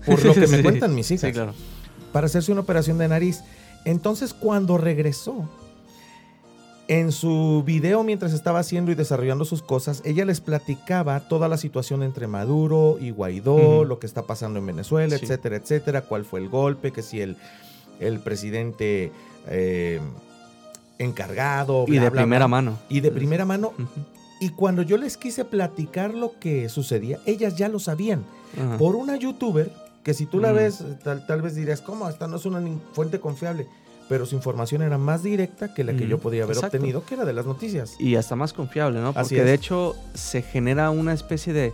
[0.05, 1.31] por lo que me cuentan mis hijas.
[1.31, 1.53] claro.
[2.13, 3.41] Para hacerse una operación de nariz.
[3.83, 5.49] Entonces, cuando regresó,
[6.87, 11.57] en su video, mientras estaba haciendo y desarrollando sus cosas, ella les platicaba toda la
[11.57, 16.41] situación entre Maduro y Guaidó, lo que está pasando en Venezuela, etcétera, etcétera, cuál fue
[16.41, 17.37] el golpe, que si el,
[17.99, 19.11] el presidente
[19.47, 19.99] eh,
[20.99, 21.85] encargado.
[21.87, 22.77] y de primera mano.
[22.87, 23.73] Y de primera mano.
[24.39, 28.23] Y cuando yo les quise platicar lo que sucedía, ellas ya lo sabían.
[28.77, 29.71] Por una youtuber
[30.03, 32.07] que si tú la ves, tal, tal vez dirías, ¿cómo?
[32.07, 32.61] Esta no es una
[32.93, 33.67] fuente confiable
[34.07, 37.25] pero su información era más directa que la que yo podía haber obtenido, que era
[37.25, 37.95] de las noticias.
[37.99, 39.13] Y hasta más confiable, ¿no?
[39.13, 41.73] Porque de hecho se genera una especie de,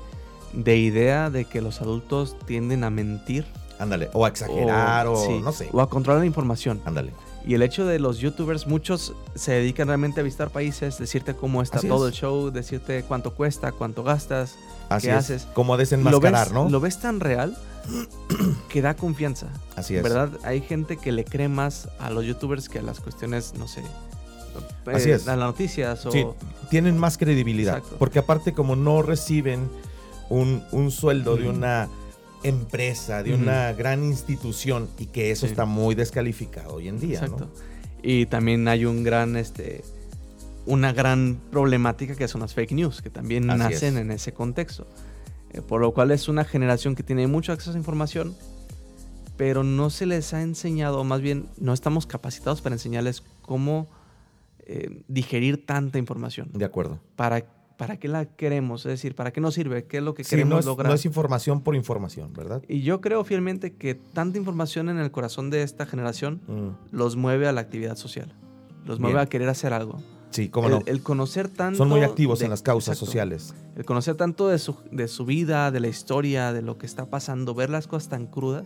[0.54, 3.46] de, idea de que los adultos tienden a mentir.
[3.80, 5.70] Ándale, o a exagerar, o, no sé.
[5.72, 6.82] O a controlar la información.
[6.86, 7.12] Ándale.
[7.46, 11.62] Y el hecho de los youtubers, muchos se dedican realmente a visitar países, decirte cómo
[11.62, 14.58] está todo el show, decirte cuánto cuesta, cuánto gastas,
[14.96, 15.18] Así qué es.
[15.20, 15.48] haces.
[15.54, 16.70] Como desenmascarar, lo ves, ¿no?
[16.70, 17.58] Lo ves tan real
[18.70, 19.48] que da confianza.
[19.76, 20.04] Así es.
[20.04, 20.30] ¿Verdad?
[20.44, 23.82] Hay gente que le cree más a los youtubers que a las cuestiones, no sé,
[24.86, 25.28] Así eh, es.
[25.28, 26.12] a las noticias o...
[26.12, 26.26] Sí,
[26.70, 27.78] tienen más credibilidad.
[27.78, 27.96] Exacto.
[27.98, 29.70] Porque aparte como no reciben
[30.30, 31.88] un, un sueldo de una
[32.44, 35.52] empresa, de una gran institución y que eso Sí.
[35.52, 37.50] está muy descalificado hoy en día, Exacto.
[38.04, 39.84] Y también hay un gran, este,
[40.66, 44.02] una gran problemática que son las fake news, que también Así nacen es.
[44.02, 44.88] en ese contexto.
[45.52, 48.36] Eh, por lo cual es una generación que tiene mucho acceso a información,
[49.38, 53.90] pero no se les ha enseñado, más bien no estamos capacitados para enseñarles cómo
[54.60, 56.50] eh, digerir tanta información.
[56.54, 57.00] De acuerdo.
[57.16, 57.44] ¿Para,
[57.76, 58.86] ¿Para qué la queremos?
[58.86, 59.86] Es decir, ¿para qué nos sirve?
[59.86, 60.90] ¿Qué es lo que Sí, queremos no es, lograr?
[60.90, 62.62] no es información por información, ¿verdad?
[62.70, 67.16] Y yo creo fielmente que tanta información en el corazón de esta generación Mm, los
[67.16, 68.36] mueve a la actividad social.
[68.86, 69.26] Los mueve Bien.
[69.26, 70.00] a querer hacer algo.
[70.32, 70.82] Sí, cómo el, no.
[70.86, 71.78] el conocer tanto.
[71.78, 73.06] Son muy activos de- en las causas exacto.
[73.06, 73.54] sociales.
[73.76, 77.06] El conocer tanto de su, de su vida, de la historia, de lo que está
[77.06, 78.66] pasando, ver las cosas tan crudas,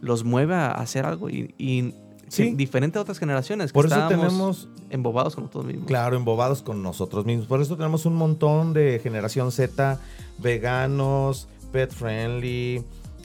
[0.00, 1.30] los mueve a hacer algo.
[1.30, 1.94] Y, y
[2.28, 2.50] Sí.
[2.56, 3.70] diferente a otras generaciones.
[3.70, 5.86] Que Por eso tenemos, embobados con nosotros mismos.
[5.86, 7.46] claro, embobados con nosotros mismos.
[7.46, 10.00] Por eso tenemos un montón de generación Z,
[10.38, 12.82] veganos, pet friendly.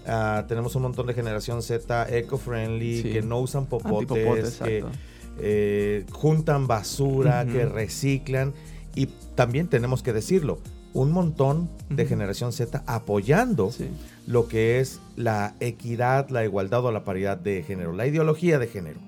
[0.08, 3.10] ah, tenemos un montón de generación Z eco-friendly, Sí.
[3.12, 4.84] que no usan popotes, que.
[5.40, 8.54] Eh, juntan basura, que reciclan.
[8.96, 10.60] Y también tenemos que decirlo,
[10.94, 13.88] un montón de generación Z apoyando Sí.
[14.28, 18.68] lo que es la equidad, la igualdad o la paridad de género, la ideología de
[18.68, 19.00] género.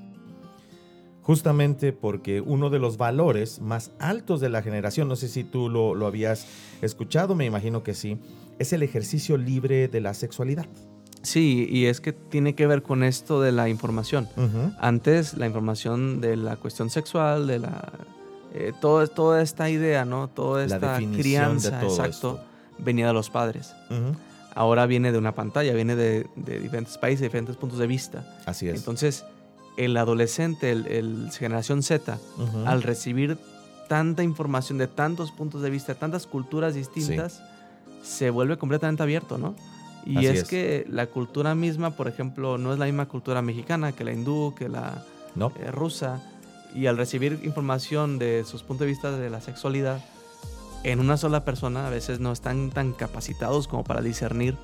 [1.21, 5.69] Justamente porque uno de los valores más altos de la generación, no sé si tú
[5.69, 6.47] lo, lo habías
[6.81, 8.17] escuchado, me imagino que sí,
[8.59, 10.65] es el ejercicio libre de la sexualidad.
[11.23, 14.27] Sí, y es que tiene que ver con esto de la información.
[14.79, 17.91] Antes la información de la cuestión sexual, de la
[18.53, 20.27] eh, todo- toda esta idea, ¿no?
[20.27, 22.39] Toda esta de crianza, exacto,
[22.77, 23.73] venía de los padres.
[24.53, 28.23] Ahora viene de una pantalla, viene de, de diferentes países, diferentes puntos de vista.
[28.45, 28.75] Así es.
[28.75, 29.25] Entonces,
[29.77, 32.19] el adolescente, el, el generación Z,
[32.67, 33.39] al recibir
[33.89, 37.41] tanta información de tantos puntos de vista, tantas culturas distintas,
[38.03, 39.55] se vuelve completamente abierto, ¿no?
[40.05, 40.43] Y Así es, es.
[40.47, 44.53] que la cultura misma, por ejemplo, no es la misma cultura mexicana que la hindú,
[44.57, 45.03] que la
[45.35, 45.51] ¿No?
[45.59, 46.21] eh, rusa,
[46.75, 50.03] y al recibir información de sus puntos de vista de la sexualidad
[50.83, 54.57] en una sola persona, a veces no están tan capacitados como para discernir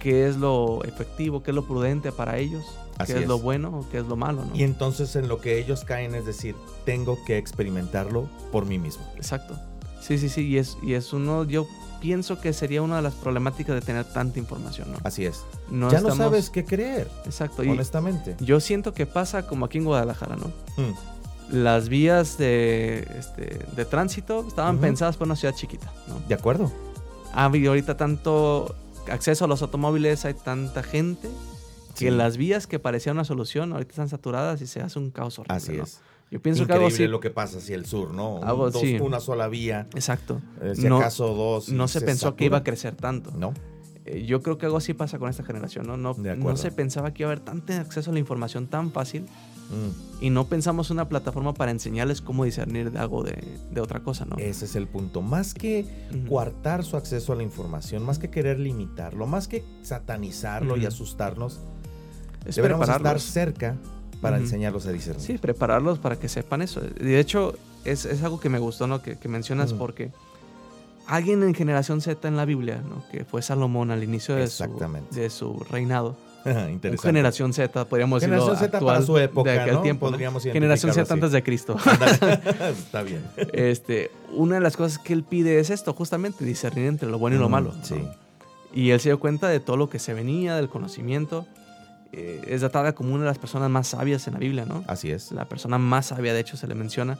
[0.00, 2.64] qué es lo efectivo, qué es lo prudente para ellos,
[2.96, 3.28] Así qué es, es.
[3.28, 4.54] lo bueno o qué es lo malo, ¿no?
[4.56, 6.54] Y entonces en lo que ellos caen es decir,
[6.86, 9.04] tengo que experimentarlo por mí mismo.
[9.16, 9.58] Exacto.
[10.00, 11.66] Sí, sí, sí, y es, y es uno, yo
[12.00, 14.98] pienso que sería una de las problemáticas de tener tanta información, ¿no?
[15.02, 15.42] Así es.
[15.70, 17.64] No ya no sabes qué creer, Exacto.
[17.64, 18.36] Y honestamente.
[18.40, 20.48] yo siento que pasa como aquí en Guadalajara, ¿no?
[20.76, 20.94] Mm,
[21.50, 26.20] Las vías de, este, de tránsito estaban pensadas para una ciudad chiquita, ¿no?
[26.28, 26.70] De acuerdo.
[27.32, 28.74] Ha habido ahorita tanto
[29.10, 31.28] acceso a los automóviles, hay tanta gente
[31.96, 35.38] que las vías que parecían una solución ahorita están saturadas y se hace un caos
[35.38, 35.56] horrible.
[35.56, 35.84] Así ¿no?
[35.84, 36.00] es.
[36.30, 37.06] Yo pienso Increíble que algo así.
[37.08, 38.40] lo que pasa hacia el sur, ¿no?
[38.42, 38.96] Algo dos- así.
[38.98, 40.40] Una sola vía, Exacto.
[40.60, 41.68] eh, si No- acaso dos.
[41.68, 42.72] No se, pensó que iba a satura.
[42.72, 43.30] crecer tanto.
[43.32, 43.54] No,
[44.08, 45.96] Eh, yo creo que algo así pasa con esta generación, ¿no?
[45.96, 49.26] No, no se pensaba que iba a haber tanto acceso a la información tan fácil
[49.68, 54.04] Mm, y no pensamos una plataforma para enseñarles cómo discernir de algo de, de otra
[54.04, 54.36] cosa, ¿no?
[54.36, 55.22] ese es el punto.
[55.22, 55.84] Más que
[56.14, 56.28] Ujú.
[56.28, 61.58] coartar su acceso a la información, más que querer limitarlo, más que satanizarlo y asustarnos,
[62.44, 63.76] Es deberíamos estar cerca
[64.20, 65.22] para enseñarlos a discernir.
[65.24, 66.80] Sí, prepararlos para que sepan eso.
[66.80, 69.02] De hecho, es, es algo que me gustó, ¿no?
[69.02, 70.10] Que, que mencionas porque
[71.06, 73.04] alguien en generación Z en la Biblia, ¿no?
[73.10, 74.64] Que fue Salomón al inicio de su,
[75.12, 76.16] de su reinado.
[76.46, 77.08] Interesante.
[77.08, 78.66] generación Z, podríamos Generación decirlo.
[78.68, 79.82] Z actual, para su época, de aquel ¿no?
[79.82, 80.12] tiempo.
[80.40, 81.76] Generación Z antes de Cristo.
[82.70, 83.24] Está bien.
[83.52, 87.36] este, una de las cosas que él pide es esto, justamente, discernir entre lo bueno
[87.36, 87.72] y lo Mm, malo.
[87.76, 87.84] ¿no?
[87.84, 87.96] Sí.
[88.74, 91.46] Y él se dio cuenta de todo lo que se venía, del conocimiento.
[92.18, 94.82] Eh, es datada como una de las personas más sabias en la Biblia, ¿no?
[94.86, 95.32] Así es.
[95.32, 97.18] La persona más sabia, de hecho, se le menciona.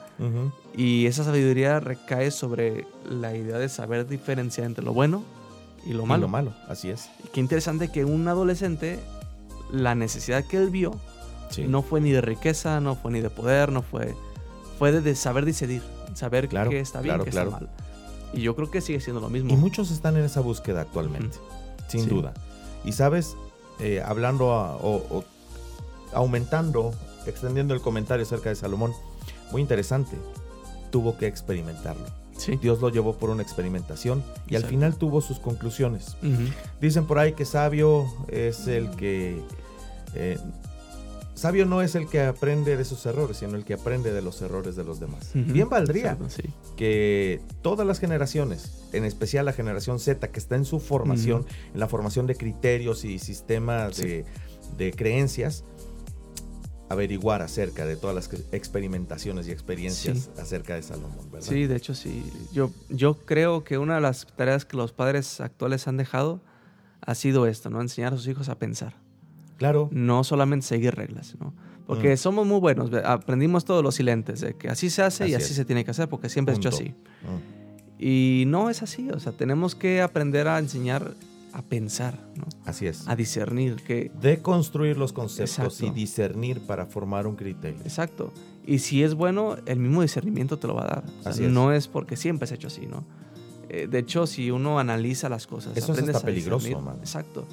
[0.75, 5.23] Y esa sabiduría recae sobre la idea de saber diferenciar entre lo bueno
[5.85, 6.23] y lo Y malo.
[6.23, 7.11] lo malo, así es.
[7.25, 8.99] Y qué interesante que un adolescente,
[9.71, 10.93] la necesidad que él vio,
[11.51, 11.65] Sí.
[11.69, 14.15] no fue ni de riqueza, no fue ni de poder, no fue.
[14.79, 15.83] Fue de, saber decidir,
[16.15, 17.51] saber Claro, qué está bien, claro, qué claro.
[17.51, 17.71] está mal.
[18.33, 19.53] Y yo creo que sigue siendo lo mismo.
[19.53, 21.37] Y muchos están en esa búsqueda actualmente,
[21.89, 22.09] sin Sí.
[22.09, 22.33] duda.
[22.85, 23.37] Y sabes,
[23.81, 25.25] Eh, hablando a- o, o
[26.13, 26.93] aumentando,
[27.27, 28.93] extendiendo el comentario acerca de Salomón,
[29.53, 30.17] muy interesante,
[30.91, 32.05] tuvo que experimentarlo.
[32.37, 32.57] Sí.
[32.57, 36.17] Dios lo llevó por una experimentación y al final tuvo sus conclusiones.
[36.81, 39.41] Dicen por ahí que sabio es el que
[40.15, 40.39] eh,
[41.37, 44.41] sabio no es el que aprende de sus errores, sino el que aprende de los
[44.43, 45.31] errores de los demás.
[45.35, 46.19] Bien valdría
[46.77, 51.79] que todas las generaciones, en especial la generación Z, que está en su formación, en
[51.79, 55.65] la formación de criterios y sistemas de, creencias,
[56.89, 61.49] averiguar acerca de todas las experimentaciones y experiencias acerca de Salomón, ¿verdad?
[61.49, 62.25] Sí, de hecho sí.
[62.53, 66.41] Yo, yo creo que una de las tareas que los padres actuales han dejado
[67.01, 67.81] ha sido esto, ¿no?
[67.81, 69.06] Enseñar a sus hijos a pensar.
[69.57, 69.89] Claro.
[69.93, 71.55] No solamente seguir reglas, ¿no?
[71.87, 72.17] Porque mm.
[72.17, 75.65] somos muy buenos, aprendimos todos los silentes, de que así se hace y así se
[75.65, 76.95] tiene que hacer, porque siempre es hecho así.
[77.23, 78.03] Mm.
[78.03, 81.15] Y no es así, o sea, tenemos que aprender a enseñar
[81.53, 82.45] a pensar, ¿no?
[82.67, 83.09] Así es.
[83.09, 83.77] A discernir.
[83.77, 84.11] Que...
[84.43, 87.81] construir los conceptos y discernir para formar un criterio.
[87.81, 88.31] Exacto.
[88.67, 91.05] Y si es bueno, el mismo discernimiento te lo va a dar.
[91.25, 93.05] así No es porque siempre ha hecho así, ¿no?
[93.71, 96.99] Eh, de hecho, si uno analiza las cosas, eso está peligroso, man.
[96.99, 97.47] Exacto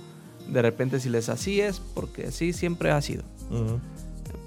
[0.48, 3.24] de repente si les así es, porque así siempre ha sido.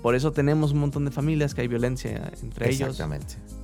[0.03, 3.01] Por eso tenemos un montón de familias que hay violencia entre ellos.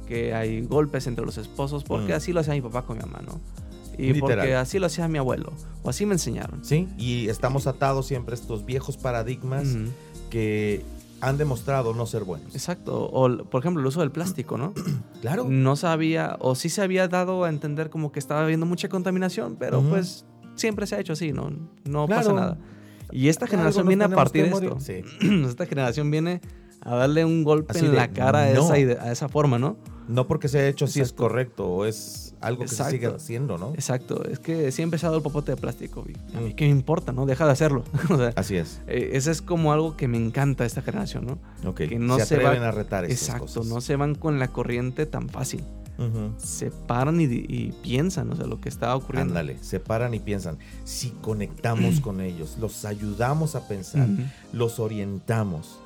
[0.06, 3.20] Que hay golpes entre los esposos, porque así lo hacía mi papá con mi mamá,
[3.24, 3.40] ¿no?
[3.98, 5.52] Y porque así lo hacía mi abuelo,
[5.82, 6.64] o así me enseñaron.
[6.64, 9.68] Sí, y estamos atados siempre a estos viejos paradigmas
[10.30, 10.82] que
[11.20, 12.52] han demostrado no ser buenos.
[12.54, 13.04] Exacto.
[13.04, 14.74] O, por ejemplo, el uso del plástico, ¿no?
[15.20, 15.46] claro.
[15.48, 19.56] No sabía, o sí se había dado a entender como que estaba habiendo mucha contaminación,
[19.56, 20.24] pero pues
[20.62, 21.50] siempre se ha hecho así, no,
[21.84, 22.58] no pasa nada.
[23.10, 24.78] Y esta generación viene a partir de esto.
[25.48, 26.40] esta generación viene
[26.80, 29.76] a darle un golpe en la cara a, esa, a esa forma, ¿no?
[30.08, 33.56] No porque se ha hecho así es correcto o es algo que se sigue haciendo,
[33.58, 33.72] ¿no?
[33.74, 36.04] Exacto, es que siempre se ha dado el popote de plástico.
[36.34, 36.56] a mí mm.
[36.56, 37.26] qué me importa, ¿no?
[37.26, 37.84] Deja de hacerlo.
[38.36, 38.80] así es.
[38.86, 41.74] Eh, ese es como algo que me encanta de esta generación, ¿no?
[41.74, 45.62] Que no se, atreven a retar Exacto, no se van con la corriente tan fácil
[46.38, 49.38] se paran y, piensan, o sea, lo que está ocurriendo.
[49.38, 50.58] Ándale, se paran y piensan.
[50.84, 54.08] Si conectamos con ellos, los ayudamos a pensar,
[54.52, 55.78] los orientamos,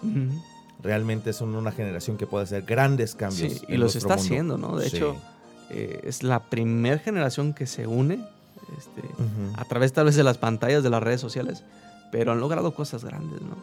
[0.83, 3.63] realmente son una generación que puede hacer grandes cambios.
[3.69, 4.77] y los está haciendo, ¿no?
[4.77, 5.17] De hecho,
[5.71, 8.25] eh, es la primera generación que se une
[8.79, 9.03] este,
[9.57, 11.65] a través tal vez de las pantallas de las redes sociales,
[12.13, 13.57] pero han logrado cosas grandes, ¿no?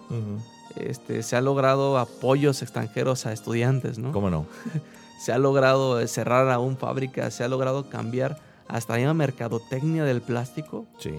[0.75, 4.11] este, se ha logrado apoyos extranjeros a estudiantes, ¿no?
[4.11, 4.45] ¿Cómo no?
[5.23, 10.85] se ha logrado cerrar aún fábricas, se ha logrado cambiar hasta la mercadotecnia del plástico.
[10.97, 11.13] Sí.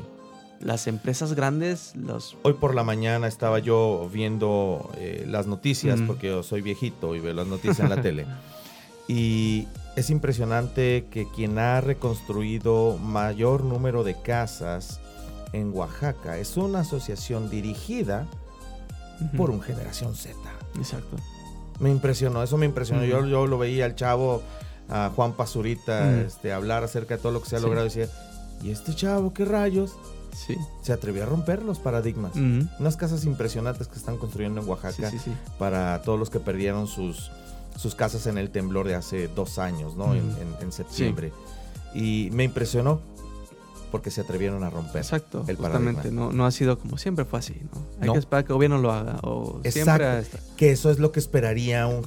[0.61, 2.37] Las empresas grandes, los...
[2.43, 7.21] Hoy por la mañana estaba yo viendo eh, las noticias, porque yo soy viejito y
[7.21, 8.27] veo las noticias en la tele.
[9.09, 15.01] Y es impresionante que quien ha reconstruido mayor número de casas
[15.55, 18.27] en Oaxaca es una asociación dirigida
[19.35, 20.37] por un generación Z.
[20.77, 21.17] Exacto.
[21.81, 23.05] Me impresionó, eso me impresionó.
[23.05, 24.43] yo, yo lo veía al chavo,
[24.89, 28.09] a Juan Pazurita, este, hablar acerca de todo lo que se ha logrado y decía,
[28.63, 29.97] ¿y este chavo qué rayos?
[30.35, 30.57] Sí.
[30.83, 32.35] Se atrevió a romper los paradigmas.
[32.35, 35.13] Unas casas impresionantes que están construyendo en Oaxaca
[35.59, 37.31] para todos los que perdieron sus,
[37.77, 40.15] sus casas en el temblor de hace dos años, ¿no?
[40.15, 41.33] en, en, septiembre.
[41.95, 43.01] Y me impresionó
[43.95, 47.39] porque se atrevieron a romper Exacto, el justamente, no, no ha sido como siempre fue
[47.39, 47.81] así, ¿no?
[48.01, 50.25] Hay que esperar que el gobierno lo haga o siempre
[50.57, 52.05] que eso es lo que esperaría un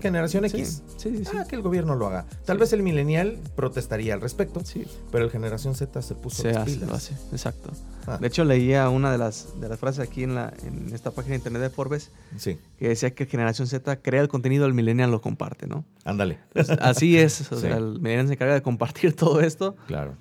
[0.00, 0.82] generación X.
[0.96, 1.36] Sí, sí, sí.
[1.36, 2.24] Ah, que el gobierno lo haga.
[2.46, 4.86] Tal vez el millennial protestaría al respecto, sí.
[5.12, 7.70] pero el generación Z se puso se hace, Lo hace, exacto.
[8.06, 8.16] Ah.
[8.18, 11.32] De hecho, leía una de las, de las frases aquí en, la, en esta página
[11.32, 12.58] de internet de Forbes sí.
[12.78, 15.84] que decía que generación Z crea el contenido, el millennial lo comparte, ¿no?
[16.04, 16.38] Ándale.
[16.80, 17.52] así es.
[17.52, 19.76] O sea, el millennial se encarga de compartir todo esto.
[19.86, 20.14] Claro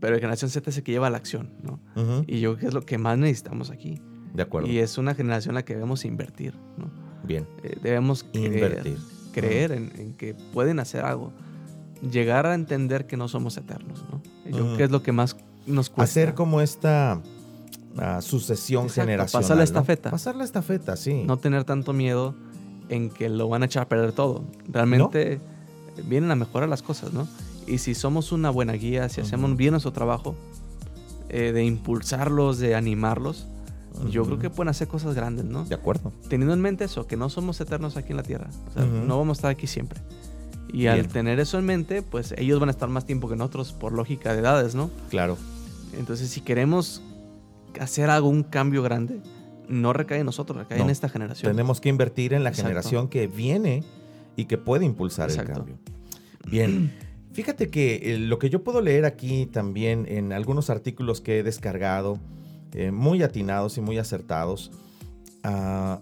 [0.00, 1.80] pero la generación Z es el que lleva la acción, ¿no?
[2.26, 4.00] Y yo creo que es lo que más necesitamos aquí.
[4.34, 4.68] De acuerdo.
[4.68, 6.90] Y es una generación a la que debemos invertir, ¿no?
[7.22, 7.46] Bien.
[7.62, 8.98] Eh, debemos invertir.
[9.32, 11.32] creer en, que pueden hacer algo.
[12.10, 14.22] Llegar a entender que no somos eternos, ¿no?
[14.50, 15.36] Yo creo que es lo que más
[15.66, 16.02] nos cuesta.
[16.02, 17.20] Hacer como esta
[17.94, 19.42] uh, sucesión generacional.
[19.42, 20.10] Pasar la estafeta.
[20.10, 21.22] Pasar la estafeta, sí.
[21.24, 22.34] No tener tanto miedo
[22.88, 24.44] en que lo van a echar a perder todo.
[24.68, 25.40] Realmente
[26.06, 27.28] vienen a mejorar las cosas, ¿no?
[27.66, 30.34] Y si somos una buena guía, si hacemos bien nuestro trabajo,
[31.28, 33.46] eh, de impulsarlos, de animarlos,
[34.10, 35.64] yo creo que pueden hacer cosas grandes, ¿no?
[35.64, 36.12] De acuerdo.
[36.28, 38.48] Teniendo en mente eso, que no somos eternos aquí en la Tierra.
[38.68, 40.00] O sea, no vamos a estar aquí siempre.
[40.72, 43.72] Y al tener eso en mente, pues ellos van a estar más tiempo que nosotros
[43.72, 44.90] por lógica de edades, ¿no?
[45.10, 45.36] Claro.
[45.98, 47.02] Entonces, si queremos
[47.78, 49.20] hacer algún cambio grande,
[49.68, 51.52] no recae en nosotros, recae en esta generación.
[51.52, 53.84] Tenemos que invertir en la generación que viene
[54.36, 55.78] y que puede impulsar el cambio.
[56.46, 56.92] Bien.
[57.32, 61.42] Fíjate que eh, lo que yo puedo leer aquí también en algunos artículos que he
[61.42, 62.18] descargado,
[62.74, 64.70] eh, muy atinados y muy acertados,
[65.42, 66.00] ah,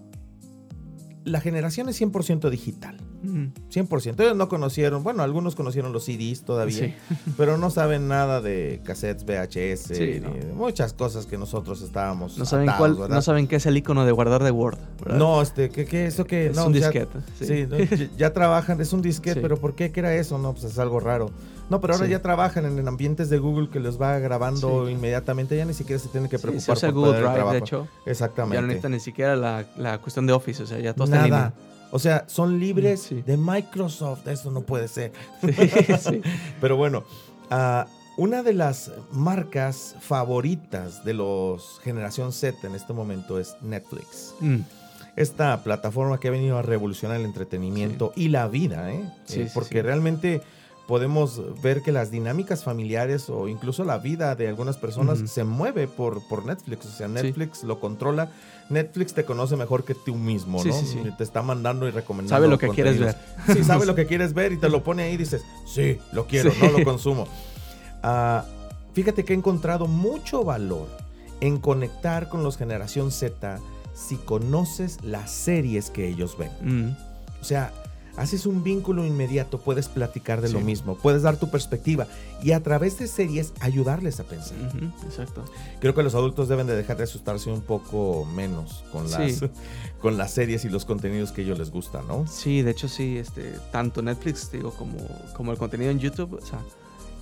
[1.25, 2.97] la generación es 100% digital.
[3.23, 4.19] 100%.
[4.19, 6.97] Ellos no conocieron, bueno, algunos conocieron los CDs todavía,
[7.37, 12.39] pero no saben nada de cassettes VHS, muchas cosas que nosotros estábamos.
[12.39, 14.79] No saben, cuál, no saben qué es el icono de guardar de Word.
[15.07, 17.19] No, este, ¿qué, qué eso que es un disquete.
[17.39, 17.67] Sí,
[18.17, 19.93] ya, trabajan, es un disquete, pero ¿por qué?
[19.93, 20.39] ¿Qué era eso?
[20.39, 21.31] No, pues es algo raro.
[21.71, 25.65] No, pero ahora ya trabajan en, ambientes de Google que les va grabando inmediatamente, ya
[25.65, 27.89] ni siquiera se tienen que preocupar por Google Drive, de hecho.
[28.05, 28.57] Exactamente.
[28.57, 31.19] Ya no necesitan ni siquiera la, la, cuestión de Office, o sea, ya todo está
[31.19, 31.55] en línea.
[31.93, 34.27] O sea, son libres de Microsoft.
[34.29, 35.13] Eso no puede ser.
[36.61, 37.05] Pero bueno,
[37.51, 44.35] uh, una de las marcas favoritas de los generación Z en este momento es Netflix.
[44.41, 44.59] Mm.
[45.17, 49.05] Esta plataforma que ha venido a revolucionar el entretenimiento y la vida, ¿eh?
[49.31, 50.41] eh porque realmente
[50.91, 55.87] podemos ver que las dinámicas familiares o incluso la vida de algunas personas se mueve
[55.87, 56.87] por, por Netflix.
[56.87, 58.33] O sea, Netflix lo controla
[58.71, 60.73] Netflix te conoce mejor que tú mismo, ¿no?
[60.73, 62.35] Sí, Te está mandando y recomendando.
[62.35, 63.17] Sabe lo que quieres ver.
[63.53, 66.27] Sí, sabe lo que quieres ver y te lo pone ahí y dices, sí, lo
[66.27, 67.29] quiero, no lo consumo.
[68.03, 68.47] Ah,
[68.95, 70.89] fíjate que he encontrado mucho valor
[71.41, 73.61] en conectar con los generación Z
[73.95, 76.51] si conoces las series que ellos ven.
[76.61, 76.97] Mm.
[77.41, 77.73] O sea,
[78.21, 82.07] haces un vínculo inmediato, puedes platicar de lo mismo, puedes dar tu perspectiva
[82.43, 84.59] y a través de series ayudarles a pensar.
[85.07, 85.43] exacto.
[85.81, 89.43] Creo que los adultos deben de dejar de asustarse un poco menos con las,
[90.03, 92.27] con las series y los contenidos que ellos les gustan, ¿no?
[92.27, 94.99] Sí, de hecho sí, este, tanto Netflix digo, como,
[95.35, 96.59] como el contenido en YouTube, o sea,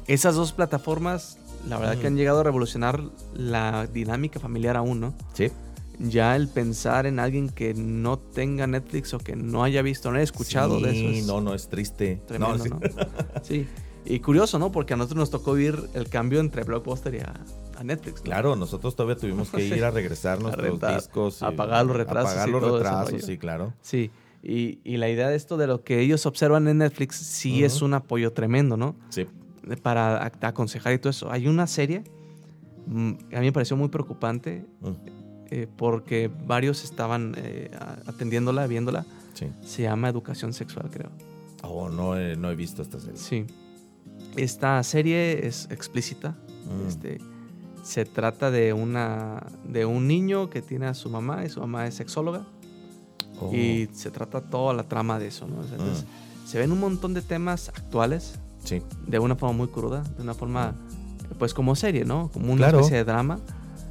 [0.09, 1.39] esas dos plataformas,
[1.69, 3.01] la verdad que han llegado a revolucionar
[3.35, 5.15] la dinámica familiar aún, ¿no?
[5.35, 5.53] Sí
[5.99, 10.17] ya el pensar en alguien que no tenga Netflix o que no haya visto, no
[10.17, 11.21] haya escuchado de eso.
[11.21, 12.23] Sí, no, no, es triste.
[12.27, 12.81] Tremendo, no,
[13.43, 13.67] sí.
[14.05, 14.73] Y curioso, ¿no?
[14.73, 17.35] Porque a nosotros nos tocó vivir el cambio entre Blockbuster y a,
[17.85, 18.23] Netflix.
[18.23, 21.43] Claro, nosotros todavía tuvimos que ir a regresar nuestros discos.
[21.45, 22.33] A pagar los retrasos.
[22.33, 23.73] A pagar los retrasos, sí, claro.
[23.83, 24.11] Sí.
[24.43, 27.83] Y, y, la idea de esto, de lo que ellos observan en Netflix, sí es
[27.83, 28.97] un apoyo tremendo, ¿no?
[29.11, 29.27] Sí.
[29.83, 31.31] Para aconsejar y todo eso.
[31.31, 32.03] Hay una serie,
[32.87, 34.65] mm, a mí me pareció muy preocupante.
[35.51, 37.71] Eh, porque varios estaban eh,
[38.07, 39.07] atendiéndola, viéndola.
[39.65, 41.11] Se llama Educación Sexual, creo.
[41.63, 43.17] Oh, no he, no he visto esta serie.
[43.17, 43.47] Sí.
[44.37, 46.37] Esta serie es explícita.
[46.67, 46.89] Mm.
[46.89, 47.19] Este,
[47.83, 51.87] se trata de, una, de un niño que tiene a su mamá y su mamá
[51.87, 52.45] es sexóloga.
[53.41, 53.55] Oh.
[53.55, 55.63] Y se trata toda la trama de eso, ¿no?
[55.63, 56.47] Entonces, mm.
[56.47, 58.39] se ven un montón de temas actuales.
[58.65, 58.83] Sí.
[59.07, 60.75] De una forma muy cruda, de una forma,
[61.39, 62.29] pues como serie, ¿no?
[62.33, 63.39] Como una especie de drama.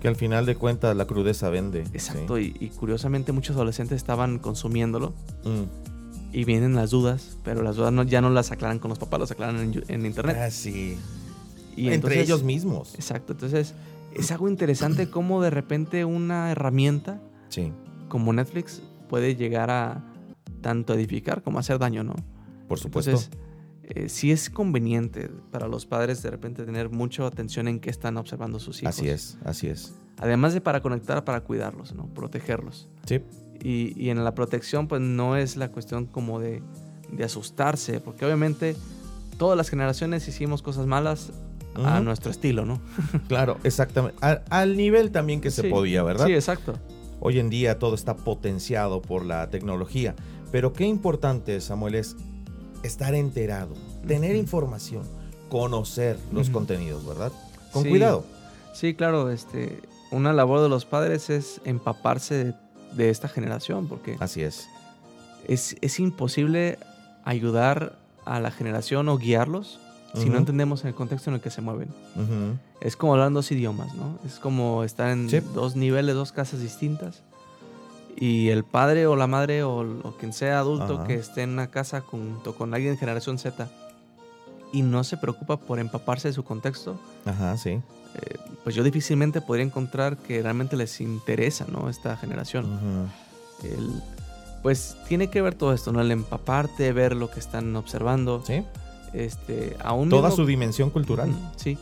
[0.02, 1.82] Que al final de cuentas la crudeza vende.
[1.94, 5.14] Exacto, y, curiosamente muchos adolescentes estaban consumiéndolo.
[5.44, 6.34] Mm.
[6.34, 9.32] Y vienen las dudas, pero las dudas ya no las aclaran con los papás, las
[9.32, 10.38] aclaran en, internet.
[10.40, 10.98] Ah, sí.
[11.76, 12.96] Y Entre ellos mismos.
[12.96, 13.74] Exacto, entonces
[14.14, 17.72] es algo interesante cómo de repente una herramienta sí.
[18.10, 20.04] como Netflix puede llegar a
[20.62, 22.16] tanto edificar como hacer daño, ¿no?
[22.68, 23.12] Por supuesto.
[23.12, 23.32] Entonces,
[23.90, 28.18] eh, sí es conveniente para los padres de repente tener mucha atención en qué están
[28.18, 28.98] observando sus hijos.
[28.98, 29.96] Así es, así es.
[30.18, 32.08] Además de para conectar, para cuidarlos, ¿no?
[32.08, 32.90] Protegerlos.
[33.06, 33.22] Sí.
[33.64, 36.62] Y, en la protección, pues no es la cuestión como de,
[37.24, 38.76] asustarse, porque obviamente
[39.38, 41.32] todas las generaciones hicimos cosas malas
[41.76, 42.82] a nuestro estilo, ¿no?
[43.28, 44.18] claro, exactamente.
[44.22, 46.26] Al, nivel también que se podía, ¿verdad?
[46.26, 46.78] Sí, exacto.
[47.20, 50.16] Hoy en día todo está potenciado por la tecnología.
[50.52, 52.16] Pero qué importante, Samuel, es
[52.84, 53.74] estar enterado,
[54.08, 55.04] tener información,
[55.50, 57.32] conocer los contenidos, ¿verdad?
[57.72, 58.24] Con cuidado.
[58.74, 62.54] Sí, claro, este, una labor de los padres es empaparse
[62.94, 64.18] de, esta generación, porque...
[64.20, 64.68] Así es.
[65.48, 66.00] es.
[66.00, 66.78] imposible
[67.24, 69.80] ayudar a la generación o guiarlos
[70.14, 71.90] si no entendemos el contexto en el que se mueven.
[72.82, 74.18] Es como hablar dos idiomas, ¿no?
[74.26, 77.24] Es como estar en dos niveles, dos casas distintas
[78.20, 82.02] y el padre o la madre o, quien sea adulto que esté en una casa
[82.02, 83.70] junto con alguien de generación Z
[84.74, 87.70] y no se preocupa por empaparse de su contexto, Ajá, sí.
[88.16, 91.90] Eh, pues yo difícilmente podría encontrar que realmente les interesa, ¿no?
[91.90, 92.68] Esta generación.
[94.64, 96.02] pues tiene que ver todo esto, ¿no?
[96.02, 98.44] El empaparte, ver lo que están observando.
[98.46, 98.64] Sí.
[99.14, 101.30] Este, aún Toda su dimensión cultural.
[101.56, 101.78] sí.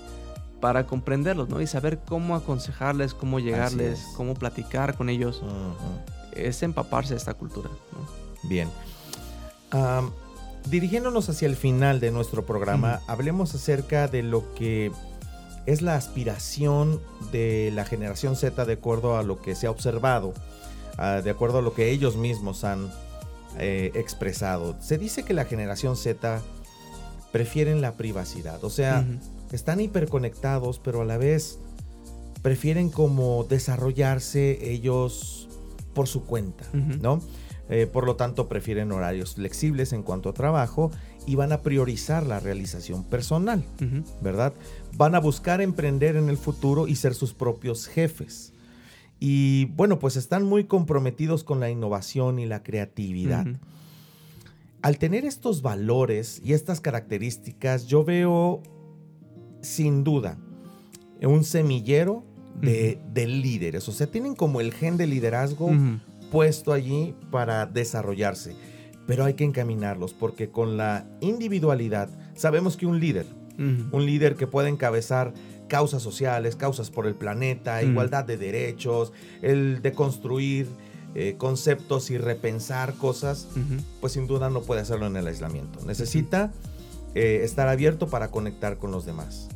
[0.62, 1.62] Para comprenderlos, ¿no?
[1.62, 5.44] Y saber cómo aconsejarles, cómo llegarles, cómo platicar con ellos
[6.36, 7.70] es empaparse de esta cultura.
[8.44, 8.70] Bien.
[10.70, 14.92] dirigiéndonos hacia el final de nuestro programa, hablemos acerca de lo que
[15.66, 20.34] es la aspiración de la generación Z de acuerdo a lo que se ha observado,
[21.24, 22.92] de acuerdo a lo que ellos mismos han
[23.58, 24.76] eh, expresado.
[24.82, 26.42] Se dice que la generación Z
[27.32, 29.06] prefieren la privacidad, o sea,
[29.52, 31.60] están hiperconectados, pero a la vez
[32.42, 35.45] prefieren como desarrollarse ellos
[35.96, 36.66] por su cuenta,
[37.02, 37.20] ¿no?
[37.68, 40.92] Eh, por lo tanto, prefieren horarios flexibles en cuanto a trabajo
[41.26, 43.66] y van a priorizar la realización personal,
[44.22, 44.54] ¿verdad?
[44.96, 48.54] Van a buscar emprender en el futuro y ser sus propios jefes.
[49.20, 53.48] Y bueno, pues están muy comprometidos con la innovación y la creatividad.
[54.84, 58.62] Al tener estos valores y estas características, yo veo
[59.62, 60.38] sin duda
[61.24, 62.24] un semillero
[62.62, 63.88] de, líderes.
[63.88, 65.72] O sea, tienen como el gen de liderazgo
[66.32, 68.56] puesto allí para desarrollarse.
[69.08, 73.28] Pero hay que encaminarlos porque con la individualidad sabemos que un líder,
[73.58, 75.34] un líder que puede encabezar
[75.68, 80.68] causas sociales, causas por el planeta, igualdad de derechos, el de construir
[81.16, 83.48] eh, conceptos y repensar cosas,
[84.02, 85.80] pues sin duda no puede hacerlo en el aislamiento.
[85.86, 86.52] Necesita
[87.14, 89.48] eh, estar abierto para conectar con los demás.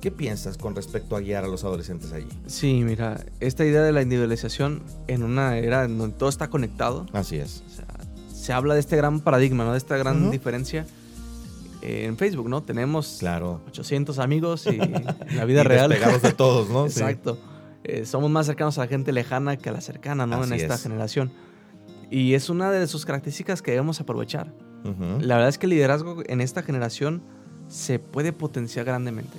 [0.00, 2.28] ¿Qué piensas con respecto a guiar a los adolescentes allí?
[2.46, 7.06] Sí, mira, esta idea de la individualización en una era en donde todo está conectado.
[7.12, 7.62] Así es.
[8.34, 9.72] se habla de este gran paradigma, ¿no?
[9.72, 10.86] De esta gran diferencia
[11.82, 12.62] en Facebook, ¿no?
[12.62, 13.60] Tenemos claro.
[13.68, 14.76] 800 amigos y
[15.34, 15.90] la vida real.
[15.90, 16.86] Despegados de todos, ¿no?
[16.86, 17.38] Exacto.
[17.84, 20.44] Eh, somos más cercanos a la gente lejana que a la cercana, ¿no?
[20.44, 21.32] en esta generación.
[22.10, 24.52] Y es una de sus características que debemos aprovechar.
[25.20, 27.22] La verdad es que el liderazgo en esta generación
[27.68, 29.36] se puede potenciar grandemente.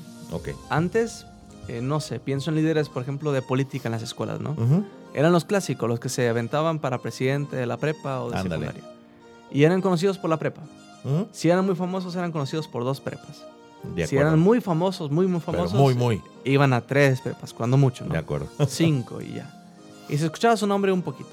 [0.70, 1.26] Antes,
[1.68, 4.56] eh, no sé, pienso en líderes, por ejemplo, de política en las escuelas, ¿no?
[5.14, 8.84] Eran los clásicos, los que se aventaban para presidente de la prepa o de secundaria.
[9.52, 10.62] Y eran conocidos por la prepa.
[11.32, 13.44] Si eran muy famosos, eran conocidos por dos prepas.
[14.06, 16.22] si eran muy famosos, muy, muy famosos, muy, muy.
[16.44, 18.14] iban a tres prepas, cuando mucho, ¿no?
[18.14, 18.48] De acuerdo.
[18.68, 19.58] Cinco y ya.
[20.10, 21.30] Y se escuchaba su nombre un poquito.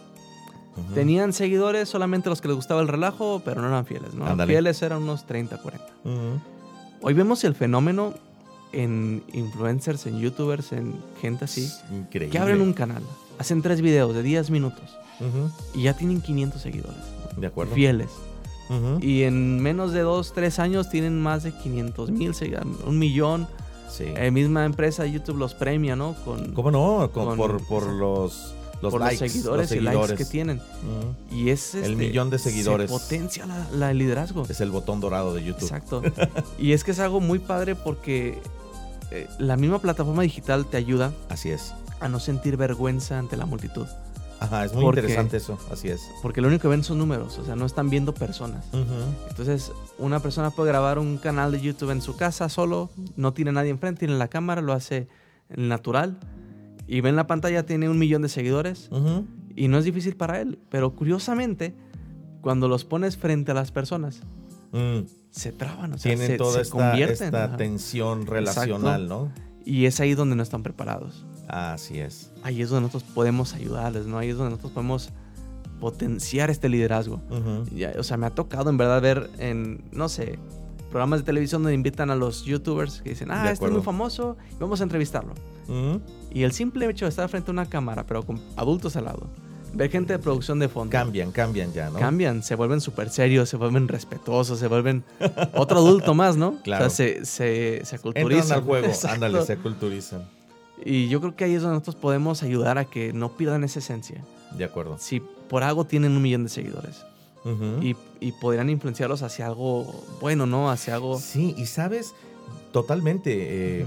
[0.94, 4.46] Tenían seguidores solamente los que les gustaba el relajo, pero no eran fieles, ¿no?
[4.46, 5.86] Fieles eran unos 30, 40.
[7.02, 8.14] Hoy vemos el fenómeno
[8.72, 11.70] en influencers, en youtubers, en gente así.
[11.90, 12.30] Increíble.
[12.30, 13.02] Que abren un canal,
[13.38, 14.98] hacen tres videos de 10 minutos
[15.74, 17.00] y ya tienen 500 seguidores.
[17.36, 17.74] De acuerdo.
[17.74, 18.10] Fieles.
[19.00, 22.32] Y en menos de dos, tres años tienen más de 500 mil,
[22.86, 23.48] un millón.
[23.88, 24.04] Sí.
[24.04, 26.14] La eh, misma empresa YouTube los premia, ¿no?
[26.24, 27.10] Con, ¿Cómo no?
[27.10, 30.60] por, por los, los, likes, seguidores, y likes que tienen.
[31.32, 32.90] Y es el este, millón de seguidores.
[32.90, 34.44] Se potencia la, el liderazgo.
[34.46, 35.62] Es el botón dorado de YouTube.
[35.62, 36.02] Exacto.
[36.58, 38.38] y es que es algo muy padre porque
[39.10, 41.12] eh, la misma plataforma digital te ayuda.
[41.28, 41.74] Así es.
[42.00, 43.86] A no sentir vergüenza ante la multitud.
[44.40, 46.08] Ajá, es muy interesante eso, así es.
[46.22, 48.64] Porque lo único que ven son números, o sea, no están viendo personas.
[49.28, 53.50] Entonces, una persona puede grabar un canal de YouTube en su casa solo, no tiene
[53.50, 55.08] nadie enfrente, tiene la cámara, lo hace
[55.56, 56.18] natural,
[56.86, 58.90] y ve en la pantalla, tiene un millón de seguidores,
[59.56, 60.60] y no es difícil para él.
[60.70, 61.74] Pero curiosamente,
[62.40, 64.20] cuando los pones frente a las personas,
[64.70, 65.00] mm.
[65.30, 69.32] Se traban, o sea, Tienen se, toda se esta, esta tensión relacional, ¿no?
[69.64, 71.26] Y es ahí donde no están preparados.
[71.48, 72.32] Así es.
[72.42, 74.18] Ahí es donde nosotros podemos ayudarles, ¿no?
[74.18, 75.10] Ahí es donde nosotros podemos
[75.80, 77.20] potenciar este liderazgo.
[77.98, 80.38] o sea, me ha tocado en verdad ver en, no sé,
[80.90, 84.36] programas de televisión donde invitan a los youtubers que dicen, ah, este es muy famoso,
[84.58, 85.34] vamos a entrevistarlo.
[86.32, 89.28] Y el simple hecho de estar frente a una cámara, pero con adultos al lado,
[89.78, 90.90] ver gente de producción de fondo.
[90.90, 91.98] Cambian, cambian ya, ¿no?
[91.98, 95.04] Cambian, se vuelven súper serios, se vuelven respetuosos, se vuelven
[95.54, 96.60] otro adulto más, ¿no?
[96.62, 96.86] Claro.
[96.86, 98.40] O sea, se, se, se culturizan.
[98.40, 100.28] Entran al juego, ándale, se culturizan.
[100.84, 103.78] Y yo creo que ahí es donde nosotros podemos ayudar a que no pierdan esa
[103.78, 104.22] esencia.
[104.56, 104.96] De acuerdo.
[104.98, 107.04] Si por algo tienen un millón de seguidores.
[107.80, 110.70] y, y, podrían influenciarlos hacia algo bueno, ¿no?
[110.70, 111.18] Hacia algo...
[111.18, 112.12] Sí, y sabes,
[112.72, 113.80] totalmente.
[113.80, 113.86] Eh,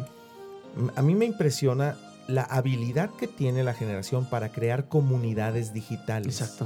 [0.95, 1.95] a mí me impresiona
[2.31, 6.41] la habilidad que tiene la generación para crear comunidades digitales.
[6.41, 6.65] Exacto.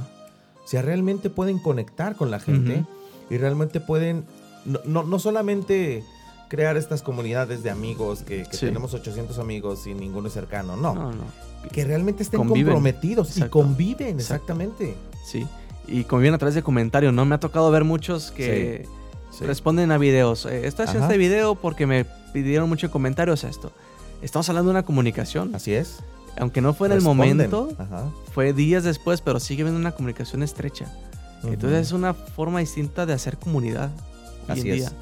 [0.64, 2.84] O sea, realmente pueden conectar con la gente
[3.30, 4.24] y realmente pueden,
[4.64, 6.02] no, no solamente
[6.48, 10.76] crear estas comunidades de amigos, que, tenemos 800 amigos y ninguno es cercano.
[10.76, 11.24] No, no, no.
[11.72, 14.94] Que realmente estén comprometidos y conviven, exactamente.
[15.24, 15.46] Sí,
[15.88, 17.24] y conviven a través de comentarios, ¿no?
[17.24, 18.86] Me ha tocado ver muchos que
[19.40, 20.46] responden a videos.
[20.46, 23.72] Eh, estoy haciendo este video porque me pidieron muchos comentarios a esto.
[24.22, 25.54] Estamos hablando de una comunicación.
[25.54, 25.98] Así es.
[26.38, 27.70] Aunque no fue en el momento,
[28.32, 30.92] fue días después, pero sigue habiendo una comunicación estrecha.
[31.42, 33.90] Entonces es una forma distinta de hacer comunidad
[34.48, 34.92] Así Es.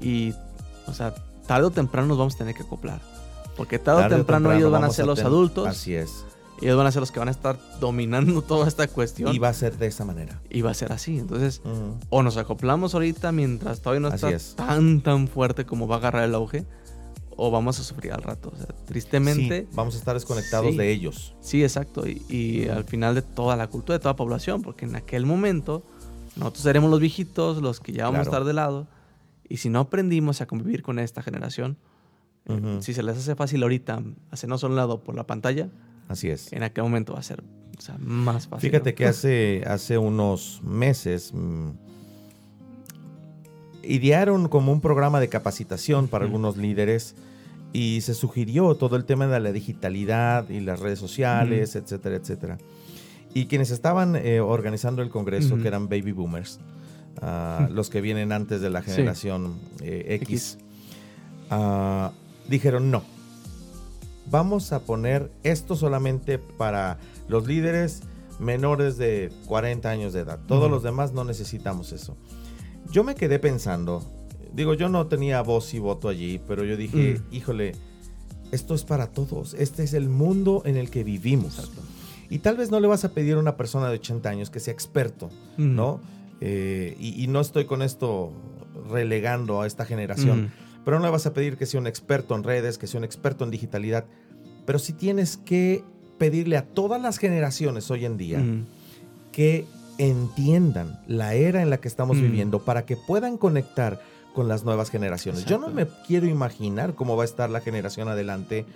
[0.00, 0.34] Y
[0.86, 1.14] o sea,
[1.46, 3.00] tarde o temprano nos vamos a tener que acoplar.
[3.56, 5.66] Porque tarde, o, temprano ellos van a ser los adultos.
[5.66, 6.24] Así es.
[6.60, 9.34] Ellos van a ser los que van a estar dominando toda esta cuestión.
[9.34, 10.40] Y va a ser de esa manera.
[10.50, 11.18] Y va a ser así.
[11.18, 11.60] Entonces,
[12.10, 16.24] o nos acoplamos ahorita mientras todavía no está tan, tan fuerte como va a agarrar
[16.24, 16.66] el auge,
[17.40, 18.52] o vamos a sufrir al rato.
[18.52, 19.62] O sea, tristemente.
[19.62, 21.34] Sí, vamos a estar desconectados de ellos.
[21.40, 22.04] Sí, exacto.
[22.06, 25.84] Y, al final de toda la cultura, de toda la población, porque en aquel momento
[26.36, 28.86] nosotros seremos los viejitos, los que ya vamos a estar de lado
[29.48, 31.78] y si no aprendimos a convivir con esta generación,
[32.46, 35.70] eh, si se les hace fácil ahorita hacernos a un lado por la pantalla,
[36.08, 36.52] así es.
[36.52, 37.42] En aquel momento va a ser
[37.78, 38.70] O sea, más fácil.
[38.70, 41.70] Fíjate que hace, hace unos meses mm,
[43.84, 47.14] idearon como un programa de capacitación para algunos líderes
[47.72, 52.58] y se sugirió todo el tema de la digitalidad y las redes sociales, etcétera, etcétera.
[53.34, 56.60] Y quienes estaban eh, organizando el congreso, que eran baby boomers,
[57.20, 60.58] ah, los que vienen antes de la generación eh, X,
[61.50, 62.12] ah,
[62.48, 63.02] dijeron no.
[64.30, 66.98] Vamos a poner esto solamente para
[67.28, 68.02] los líderes
[68.38, 70.38] menores de 40 años de edad.
[70.46, 72.16] Todos los demás no necesitamos eso.
[72.90, 74.02] Yo me quedé pensando,
[74.52, 77.34] digo, yo no tenía voz y voto allí, pero yo dije, mm.
[77.34, 77.72] híjole,
[78.52, 79.54] esto es para todos.
[79.54, 81.70] Este es el mundo en el que vivimos.
[82.30, 84.60] Y tal vez no le vas a pedir a una persona de 80 años que
[84.60, 85.74] sea experto, mm.
[85.74, 86.00] ¿no?
[86.40, 88.32] Eh, y, no estoy con esto
[88.90, 90.50] relegando a esta generación, mm.
[90.84, 93.04] pero no le vas a pedir que sea un experto en redes, que sea un
[93.04, 94.06] experto en digitalidad,
[94.64, 95.82] pero sí tienes que
[96.16, 98.40] pedirle a todas las generaciones hoy en día
[99.32, 99.66] que
[99.98, 104.00] entiendan la era en la que estamos viviendo para que puedan conectar
[104.34, 105.44] con las nuevas generaciones.
[105.44, 108.66] Yo no me quiero imaginar cómo va a estar la generación adelante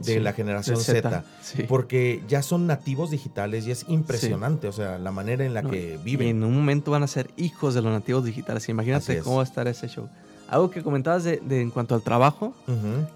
[0.00, 1.24] de la generación Z,
[1.68, 5.98] porque ya son nativos digitales y es impresionante, o sea, la manera en la que
[6.02, 6.28] viven.
[6.28, 8.68] en un momento van a ser hijos de los nativos digitales.
[8.68, 10.08] Imagínate cómo va a estar ese show.
[10.48, 12.54] Algo que comentabas de, en cuanto al trabajo,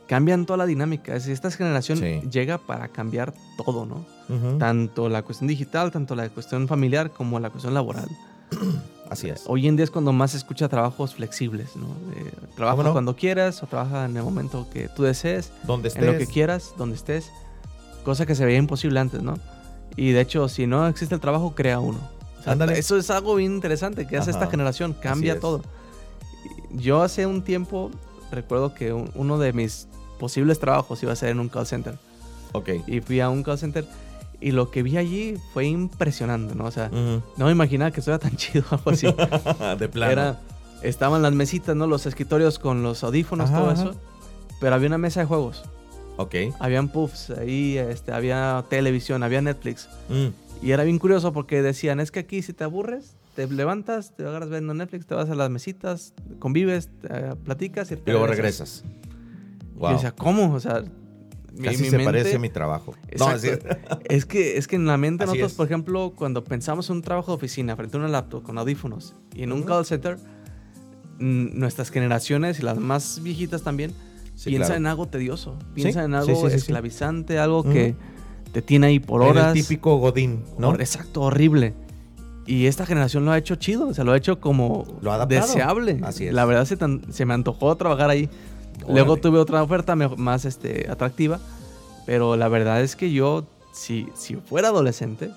[0.06, 1.14] cambian toda la dinámica.
[1.14, 4.06] Es decir, esta generación llega para cambiar todo, ¿no?
[4.58, 8.08] Tanto la cuestión digital, tanto la cuestión familiar como la cuestión laboral.
[9.10, 9.42] Así es.
[9.46, 11.88] Hoy en día es cuando más se escucha trabajos flexibles, ¿no?
[12.54, 15.52] trabaja cuando quieras o trabaja en el momento que tú desees.
[15.64, 16.04] Donde estés.
[16.04, 17.30] En lo que quieras, donde estés.
[18.04, 19.34] Cosa que se veía imposible antes, ¿no?
[19.96, 21.98] Y de hecho, si no existe el trabajo, crea uno.
[22.72, 25.62] Eso es algo bien interesante que hace esta generación, cambia todo.
[26.70, 27.90] Yo hace un tiempo
[28.30, 29.88] recuerdo que uno de mis
[30.18, 31.98] posibles trabajos iba a ser en un call center.
[32.52, 32.70] Ok.
[32.86, 33.86] Y fui a un call center
[34.40, 36.64] y lo que vi allí fue impresionante, ¿no?
[36.64, 39.06] O sea, no me imaginaba que estuviera tan chido algo así.
[39.78, 40.12] de plano.
[40.12, 40.40] Era,
[40.82, 41.86] estaban las mesitas, ¿no?
[41.86, 43.94] Los escritorios con los audífonos, todo eso.
[44.60, 45.62] Pero había una mesa de juegos.
[46.16, 46.34] Ok.
[46.58, 49.88] Habían puffs, ahí este, había televisión, había Netflix.
[50.08, 50.28] Mm.
[50.62, 54.26] Y era bien curioso porque decían, es que aquí si te aburres, te levantas, te
[54.26, 56.90] agarras viendo Netflix, te vas a las mesitas, convives,
[57.44, 58.84] platicas y, y luego regresas.
[59.76, 60.52] Y yo decía, ¿cómo?
[60.52, 60.84] O sea,
[61.62, 62.94] Casi se parece a mi trabajo.
[63.18, 63.44] No, es,
[64.08, 67.32] es, que, es que en la mente nosotros, por ejemplo, cuando pensamos en un trabajo
[67.32, 70.18] de oficina frente a una laptop con audífonos y en un call center,
[71.18, 73.92] nuestras generaciones y las más viejitas también
[74.44, 77.94] piensan en algo tedioso, piensan en algo esclavizante, algo que
[78.52, 79.54] te tiene ahí por horas.
[79.56, 80.74] El típico godín, ¿no?
[80.74, 81.74] Exacto, horrible.
[82.46, 84.84] Y esta generación lo ha hecho chido, o sea, lo ha hecho como
[85.28, 86.00] deseable.
[86.02, 86.34] Así es.
[86.34, 86.76] La verdad se,
[87.12, 88.28] se me antojó trabajar ahí.
[88.88, 91.38] Luego tuve otra oferta más este, atractiva,
[92.06, 95.30] pero la verdad es que yo, si, si fuera adolescente,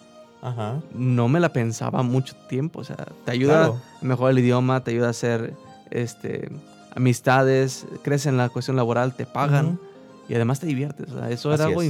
[0.93, 2.79] no me la pensaba mucho tiempo.
[2.79, 5.53] O sea, te ayuda a mejorar el idioma, te ayuda a hacer
[5.91, 6.49] este,
[6.95, 9.79] amistades, creces en la cuestión laboral, te pagan
[10.27, 11.11] y además te diviertes.
[11.11, 11.81] O sea, eso era algo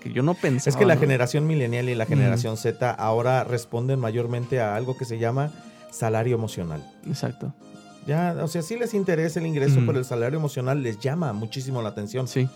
[0.00, 0.70] que yo no pensaba.
[0.70, 5.04] Es que la generación millennial y la generación Z ahora responden mayormente a algo que
[5.04, 5.50] se llama
[5.90, 6.84] salario emocional.
[7.06, 7.52] Exacto.
[8.06, 11.82] Ya, o sea, si les interesa el ingreso, por el salario emocional les llama muchísimo
[11.82, 12.26] la atención.
[12.28, 12.48] Sí.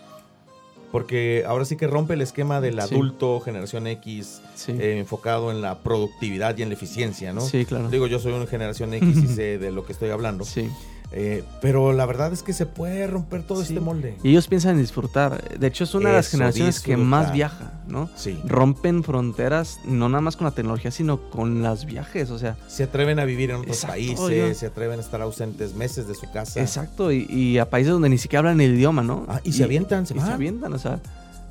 [0.90, 5.80] Porque ahora sí que rompe el esquema del adulto, generación X, eh, enfocado en la
[5.80, 7.40] productividad y en la eficiencia, ¿no?
[7.40, 7.88] Sí, claro.
[7.88, 10.44] Digo, yo soy una generación X y sé de lo que estoy hablando.
[10.44, 10.70] Sí.
[11.16, 14.18] Eh, pero la verdad es que se puede romper todo este molde.
[14.24, 15.56] Y ellos piensan en disfrutar.
[15.56, 18.10] De hecho, es una de las generaciones que más viaja, ¿no?
[18.16, 18.36] Sí.
[18.44, 22.30] Rompen fronteras, no nada más con la tecnología, sino con los viajes.
[22.30, 26.08] O sea, se atreven a vivir en otros países, se atreven a estar ausentes meses
[26.08, 26.60] de su casa.
[26.60, 29.24] Exacto, y, a países donde ni siquiera hablan el idioma, ¿no?
[29.28, 30.98] Ah, y, se avientan, se, y se avientan, o sea,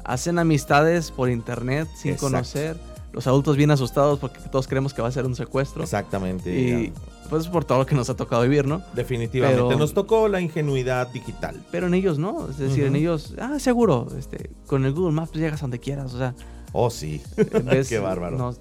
[0.03, 2.75] hacen amistades por internet sin conocer
[3.13, 5.83] los adultos bien asustados porque todos creemos que va a ser un secuestro.
[5.83, 6.51] Exactamente.
[6.51, 6.93] Y
[7.29, 8.81] pues por todo lo que nos ha tocado vivir, ¿no?
[8.93, 9.75] Definitivamente.
[9.75, 11.63] nos tocó la ingenuidad digital.
[11.71, 12.49] Pero en ellos no.
[12.49, 16.13] Es decir, en ellos, ah, seguro, este, con el Google Maps llegas a donde quieras.
[16.13, 16.35] O sea.
[16.73, 17.21] Oh, sí.
[17.87, 18.55] Qué bárbaro.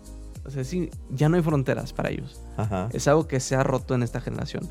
[0.45, 2.41] o sea, sí, ya no hay fronteras para ellos.
[2.59, 2.89] Ajá.
[2.93, 4.69] Es algo que se ha roto en esta generación.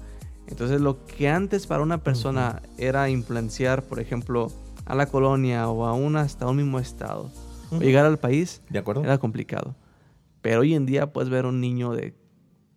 [0.47, 4.51] Entonces, lo que antes para una persona era influenciar, por ejemplo,
[4.85, 7.31] a la colonia o aún hasta un mismo estado
[7.79, 9.03] llegar al país ¿De acuerdo?
[9.03, 9.75] era complicado.
[10.41, 12.15] Pero hoy en día puedes ver un niño de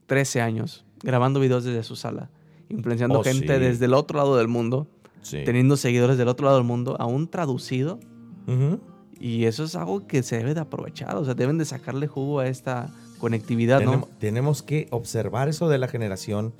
[0.06, 2.30] 13 años grabando videos desde su sala,
[2.68, 4.86] influenciando oh, gente desde el otro lado del mundo,
[5.30, 8.00] teniendo seguidores del otro lado del mundo, aún traducido.
[9.18, 12.40] Y eso es algo que se debe de aprovechar, o sea, deben de sacarle jugo
[12.40, 14.16] a esta conectividad, tenemos, ¿no?
[14.18, 16.52] Tenemos que observar eso de la generación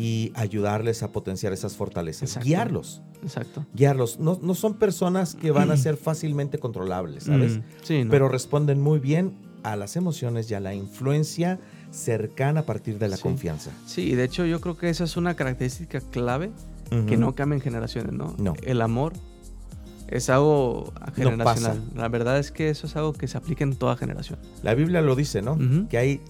[0.00, 3.02] y ayudarles a potenciar esas fortalezas, guiarlos.
[3.22, 3.66] Exacto.
[3.74, 4.18] Guiarlos.
[4.18, 7.58] No, no, son personas que van a ser fácilmente controlables, ¿sabes?
[7.58, 11.58] Mm, sí, Pero responden muy bien a las emociones y a la influencia
[11.90, 13.22] cercana a partir de la Sí.
[13.22, 13.70] confianza.
[13.86, 16.50] Sí, de hecho yo creo que esa es una característica clave
[17.06, 18.34] que no cambia en generaciones, ¿no?
[18.38, 18.54] No.
[18.62, 19.12] El amor
[20.08, 21.80] es algo generacional.
[21.94, 24.38] La verdad es que eso es algo que se aplica en toda generación.
[24.62, 25.58] La Biblia lo dice, ¿no?
[25.88, 26.20] Que hay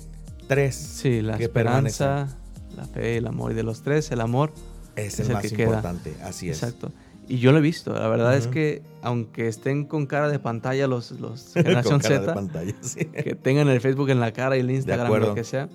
[0.48, 0.74] tres.
[0.74, 2.36] Sí, la que esperanza,
[2.76, 3.52] la fe el amor.
[3.52, 4.52] Y de los tres, el amor.
[4.96, 5.66] Es Es el el más que queda.
[5.68, 6.16] importante.
[6.22, 6.62] Así es.
[6.62, 6.92] Exacto.
[7.28, 7.92] Y yo lo he visto.
[7.94, 12.34] La verdad es que aunque estén con cara de pantalla los, los Con generación Z,
[12.34, 13.04] pantalla, sí.
[13.04, 15.68] que tengan el Facebook en la cara y el Instagram, lo que sea,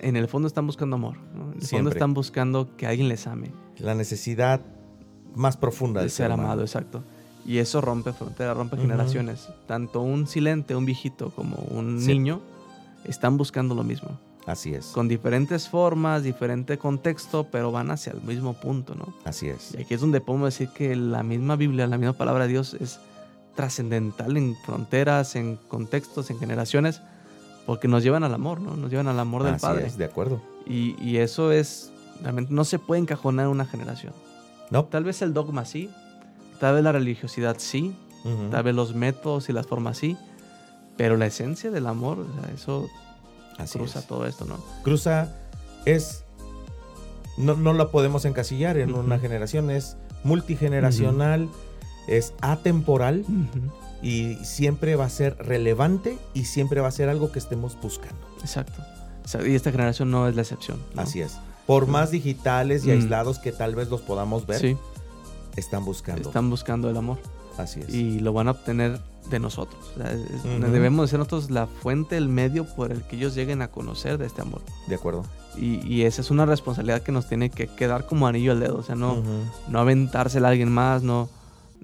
[0.00, 1.16] en el fondo están buscando amor.
[1.34, 1.52] ¿no?
[1.52, 3.50] En el fondo están buscando que alguien les ame.
[3.78, 4.60] La necesidad
[5.34, 6.42] más profunda de ser humano.
[6.44, 7.02] amado, exacto.
[7.46, 9.48] Y eso rompe fronteras, rompe generaciones.
[9.66, 12.08] Tanto un silente, un viejito, como un Sí.
[12.08, 12.40] niño
[13.04, 14.18] están buscando lo mismo.
[14.46, 14.86] Así es.
[14.88, 19.14] Con diferentes formas, diferente contexto, pero van hacia el mismo punto, ¿no?
[19.24, 19.74] Así es.
[19.74, 22.74] Y aquí es donde podemos decir que la misma Biblia, la misma palabra de Dios
[22.74, 23.00] es
[23.54, 27.00] trascendental en fronteras, en contextos, en generaciones,
[27.66, 28.76] porque nos llevan al amor, ¿no?
[28.76, 29.86] Nos llevan al amor del Así Padre.
[29.86, 30.42] es, de acuerdo.
[30.66, 31.90] Y, y eso es,
[32.22, 34.12] realmente no se puede encajonar en una generación.
[34.70, 34.84] No.
[34.84, 35.88] Tal vez el dogma sí,
[36.60, 38.48] tal vez la religiosidad sí, Ujú.
[38.50, 40.16] tal vez los métodos y las formas sí,
[40.96, 42.88] pero la esencia del amor, o sea, eso
[43.58, 44.06] Así cruza es.
[44.06, 44.58] todo esto, ¿no?
[44.82, 45.32] Cruza
[45.84, 46.24] es.
[47.36, 51.48] No, no la podemos encasillar en una generación, es multigeneracional,
[52.06, 53.24] es atemporal
[54.02, 58.18] y siempre va a ser relevante y siempre va a ser algo que estemos buscando.
[58.40, 58.82] Exacto.
[59.44, 60.78] Y esta generación no es la excepción.
[60.94, 61.02] ¿no?
[61.02, 61.38] Así es.
[61.66, 62.92] Por más digitales y Mm.
[62.92, 64.76] aislados que tal vez los podamos ver, Sí,
[65.56, 66.28] están buscando.
[66.28, 67.18] están buscando el amor
[67.56, 67.88] Así es.
[67.92, 69.00] y lo van a obtener
[69.30, 69.92] de nosotros.
[69.94, 70.70] O sea, es- es- Ujú.
[70.70, 74.18] Debemos de ser nosotros la fuente, el medio por el que ellos lleguen a conocer
[74.18, 74.62] de este amor.
[74.86, 75.24] De acuerdo.
[75.56, 78.76] Y, y esa es una responsabilidad que nos tiene que quedar como anillo al dedo.
[78.76, 79.22] O sea, no, Ujú.
[79.68, 81.28] no aventársela a alguien más, no,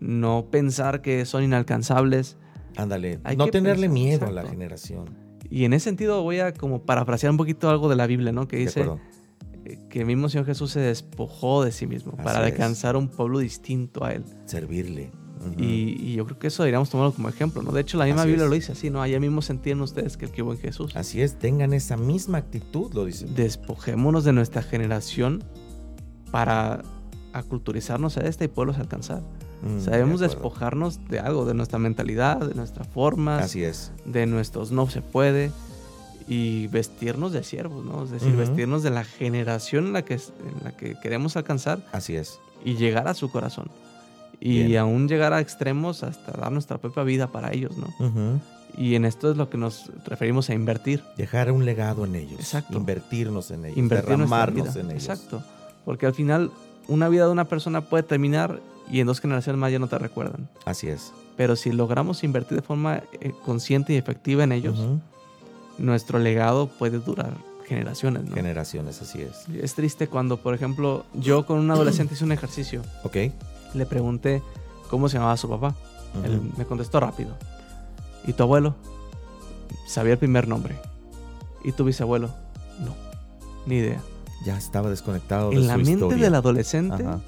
[0.00, 2.36] no pensar que son inalcanzables.
[2.76, 3.18] Ándale.
[3.36, 5.10] No tenerle pensar, miedo a la generación.
[5.48, 8.46] Y en ese sentido voy a como parafrasear un poquito algo de la Biblia, ¿no?
[8.46, 8.88] Que dice
[9.64, 12.52] eh, que el mismo Señor Jesús se despojó de sí mismo Así para es.
[12.52, 14.24] alcanzar un pueblo distinto a él.
[14.46, 15.10] Servirle.
[15.56, 17.72] Y, y yo creo que eso deberíamos tomarlo como ejemplo, ¿no?
[17.72, 18.50] De hecho, la misma Así Biblia es.
[18.50, 19.00] lo dice así, ¿no?
[19.00, 20.94] Allá mismo sentían ustedes que el que hubo en Jesús.
[20.96, 23.24] Así es, tengan esa misma actitud, lo dice.
[23.26, 25.42] Despojémonos de nuestra generación
[26.30, 26.82] para
[27.32, 29.22] aculturizarnos a esta y poderlos alcanzar.
[29.62, 30.18] Mm, de acuerdo.
[30.18, 33.92] despojarnos de algo, de nuestra mentalidad, de nuestras formas, Así es.
[34.06, 35.50] de nuestros no se puede
[36.28, 38.04] y vestirnos de siervos, ¿no?
[38.04, 42.14] Es decir, vestirnos de la generación en la que, en la que queremos alcanzar Así
[42.16, 42.38] es.
[42.64, 43.68] y llegar a su corazón.
[44.40, 44.80] Y Bien.
[44.80, 47.86] aún llegar a extremos hasta dar nuestra propia vida para ellos, ¿no?
[48.04, 48.40] Ujú.
[48.76, 51.02] Y en esto es lo que nos referimos a invertir.
[51.16, 52.40] Dejar un legado en ellos.
[52.40, 52.78] Exacto.
[52.78, 53.76] Invertirnos en ellos.
[53.76, 55.08] Invertir derramarnos en ellos.
[55.08, 55.42] Exacto.
[55.84, 56.50] Porque al final
[56.88, 58.60] una vida de una persona puede terminar
[58.90, 60.48] y en dos generaciones más ya no te recuerdan.
[60.64, 61.12] Así es.
[61.36, 64.78] Pero si logramos invertir de forma eh, consciente y efectiva en ellos,
[65.78, 67.34] nuestro legado puede durar
[67.66, 68.24] generaciones.
[68.24, 68.34] ¿no?
[68.34, 69.46] Generaciones, así es.
[69.62, 72.82] Es triste cuando, por ejemplo, yo con un adolescente hice un ejercicio.
[73.04, 73.16] Ok.
[73.74, 74.42] Le pregunté
[74.88, 75.74] cómo se llamaba su papá.
[76.24, 77.36] Él me contestó rápido.
[78.26, 78.74] ¿Y tu abuelo?
[79.86, 80.76] Sabía el primer nombre.
[81.64, 82.28] ¿Y tu bisabuelo?
[82.80, 82.94] No,
[83.66, 84.00] ni idea.
[84.44, 86.24] Ya estaba desconectado de En su la mente historia.
[86.24, 87.20] del adolescente Ajá.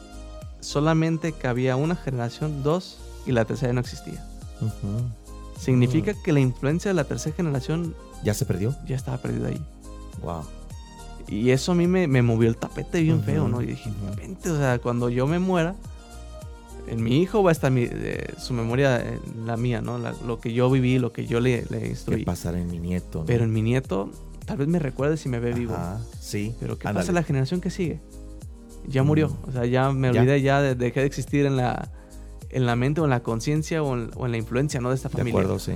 [0.61, 4.25] solamente cabía una generación, dos, y la tercera no existía.
[5.59, 8.75] Significa que la influencia de la tercera generación ¿Ya se perdió?
[8.87, 9.61] ya estaba perdida ahí.
[10.23, 10.43] Wow.
[11.29, 13.63] Y eso a mí me, me movió el tapete bien feo, ¿no?
[13.63, 14.17] Y dije, ujú.
[14.17, 15.75] "Vente, o sea, cuando yo me muera,
[16.89, 19.99] en mi hijo va a estar mi- eh, su memoria, en la mía, ¿no?
[19.99, 22.25] La- lo que yo viví, lo que yo le, le ¿Qué instruí.
[22.25, 23.21] pasará en mi nieto?
[23.21, 23.27] no?
[23.27, 24.11] Pero en mi nieto,
[24.47, 25.75] tal vez me recuerde si me ve vivo.
[25.75, 26.55] Ajá, Sí.
[26.61, 27.03] Pero ¿qué Ándale.
[27.03, 28.01] pasa en la generación que sigue?
[28.89, 29.29] Ya murió.
[29.29, 29.49] Mm.
[29.49, 31.89] O sea, ya me olvidé, ya, de- dejé de existir en la,
[32.51, 34.89] en la mente o en la conciencia o, en- o en la influencia, ¿no?
[34.91, 35.41] De esta De familia.
[35.41, 35.73] acuerdo, sí.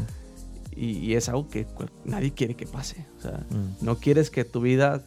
[0.75, 1.67] Y, y es algo que
[2.05, 3.07] nadie quiere que pase.
[3.19, 3.85] O sea, Mm.
[3.85, 5.03] no quieres que tu vida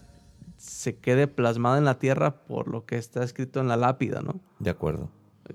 [0.58, 4.40] se quede plasmada en la tierra por lo que está escrito en la lápida, ¿no?
[4.60, 5.10] De acuerdo.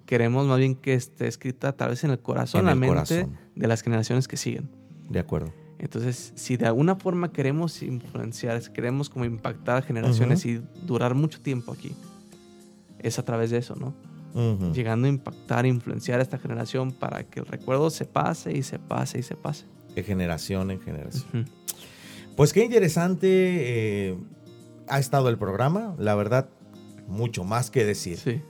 [0.06, 2.94] Queremos más bien que esté escrita tal vez en el corazón, En la el mente
[2.94, 3.38] corazón.
[3.54, 4.70] de las generaciones que siguen.
[5.08, 5.52] De acuerdo.
[5.78, 11.14] Entonces, si de alguna forma queremos influenciar, si queremos como impactar a generaciones y durar
[11.14, 11.94] mucho tiempo aquí,
[13.00, 13.94] es a través de eso, ¿no?
[14.72, 18.78] Llegando a impactar, influenciar a esta generación para que el recuerdo se pase y se
[18.80, 19.66] pase y se pase.
[19.94, 21.48] De generación en generación.
[22.36, 24.18] Pues qué interesante eh,
[24.88, 25.94] ha estado el programa.
[25.98, 26.48] La verdad,
[27.06, 28.16] mucho más que decir.
[28.18, 28.40] Sí.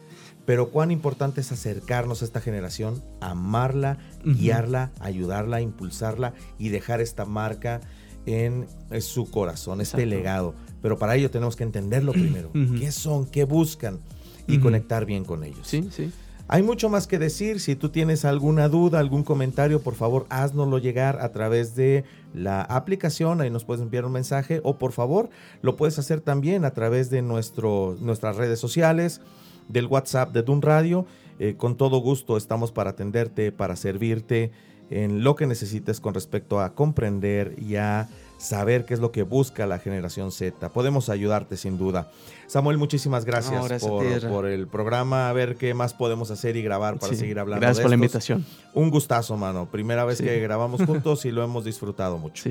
[0.46, 7.24] Pero cuán importante es acercarnos a esta generación, amarla, guiarla, ayudarla, impulsarla y dejar esta
[7.24, 7.80] marca
[8.26, 10.16] en eh, su corazón, este Exacto.
[10.16, 10.54] legado.
[10.82, 12.50] Pero para ello tenemos que entenderlo primero.
[12.78, 13.26] ¿Qué son?
[13.26, 14.00] ¿Qué buscan?
[14.46, 15.66] Y conectar bien con ellos.
[15.66, 16.12] Sí, sí.
[16.46, 17.58] Hay mucho más que decir.
[17.60, 22.60] Si tú tienes alguna duda, algún comentario, por favor, haznoslo llegar a través de la
[22.60, 23.40] aplicación.
[23.40, 24.60] Ahí nos puedes enviar un mensaje.
[24.62, 25.30] O por favor,
[25.62, 29.22] lo puedes hacer también a través de nuestro, nuestras redes sociales,
[29.68, 31.06] del WhatsApp de Dun Radio.
[31.38, 34.52] Eh, con todo gusto estamos para atenderte, para servirte
[34.90, 38.08] en lo que necesites con respecto a comprender y a
[38.38, 40.68] saber qué es lo que busca la generación Z.
[40.70, 42.10] Podemos ayudarte sin duda.
[42.46, 45.30] Samuel, muchísimas gracias, por, el programa.
[45.30, 47.62] A ver qué más podemos hacer y grabar para seguir hablando.
[47.62, 48.44] Gracias por la invitación.
[48.74, 49.66] Un gustazo, mano.
[49.70, 52.50] Primera vez que grabamos juntos y lo hemos disfrutado mucho.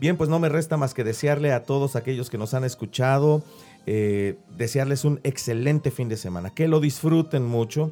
[0.00, 3.42] Bien, pues no me resta más que desearle a todos aquellos que nos han escuchado,
[3.90, 7.90] eh, desearles un excelente fin de semana, que lo disfruten mucho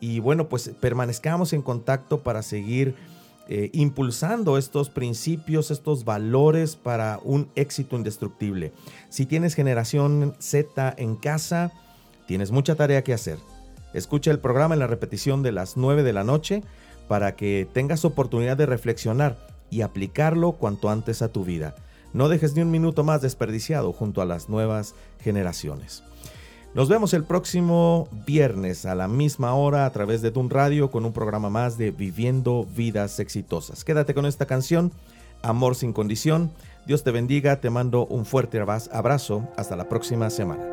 [0.00, 2.96] y bueno, pues permanezcamos en contacto para seguir
[3.48, 8.72] eh, impulsando estos principios, estos valores para un éxito indestructible.
[9.08, 11.70] Si tienes generación Z en casa,
[12.26, 13.38] tienes mucha tarea que hacer.
[13.94, 16.64] Escucha el programa en la repetición de las 9 de la noche
[17.06, 19.38] para que tengas oportunidad de reflexionar
[19.70, 21.76] y aplicarlo cuanto antes a tu vida.
[22.16, 26.02] No dejes ni un minuto más desperdiciado junto a las nuevas generaciones.
[26.72, 31.04] Nos vemos el próximo viernes a la misma hora a través de Tun Radio con
[31.04, 33.84] un programa más de Viviendo Vidas Exitosas.
[33.84, 34.92] Quédate con esta canción,
[35.42, 36.50] Amor sin condición.
[36.86, 39.46] Dios te bendiga, te mando un fuerte abrazo.
[39.58, 40.64] Hasta la próxima semana.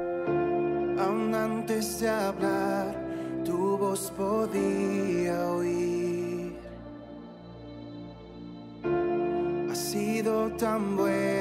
[9.69, 11.32] Ha sido tan bueno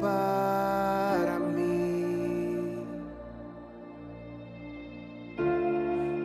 [0.00, 2.84] para mí.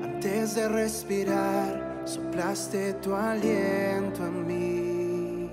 [0.03, 5.49] Antes de respirar, soplaste tu aliento en mí.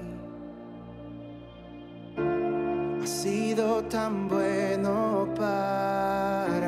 [3.03, 6.62] Ha sido tan bueno para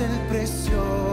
[0.00, 1.03] el precio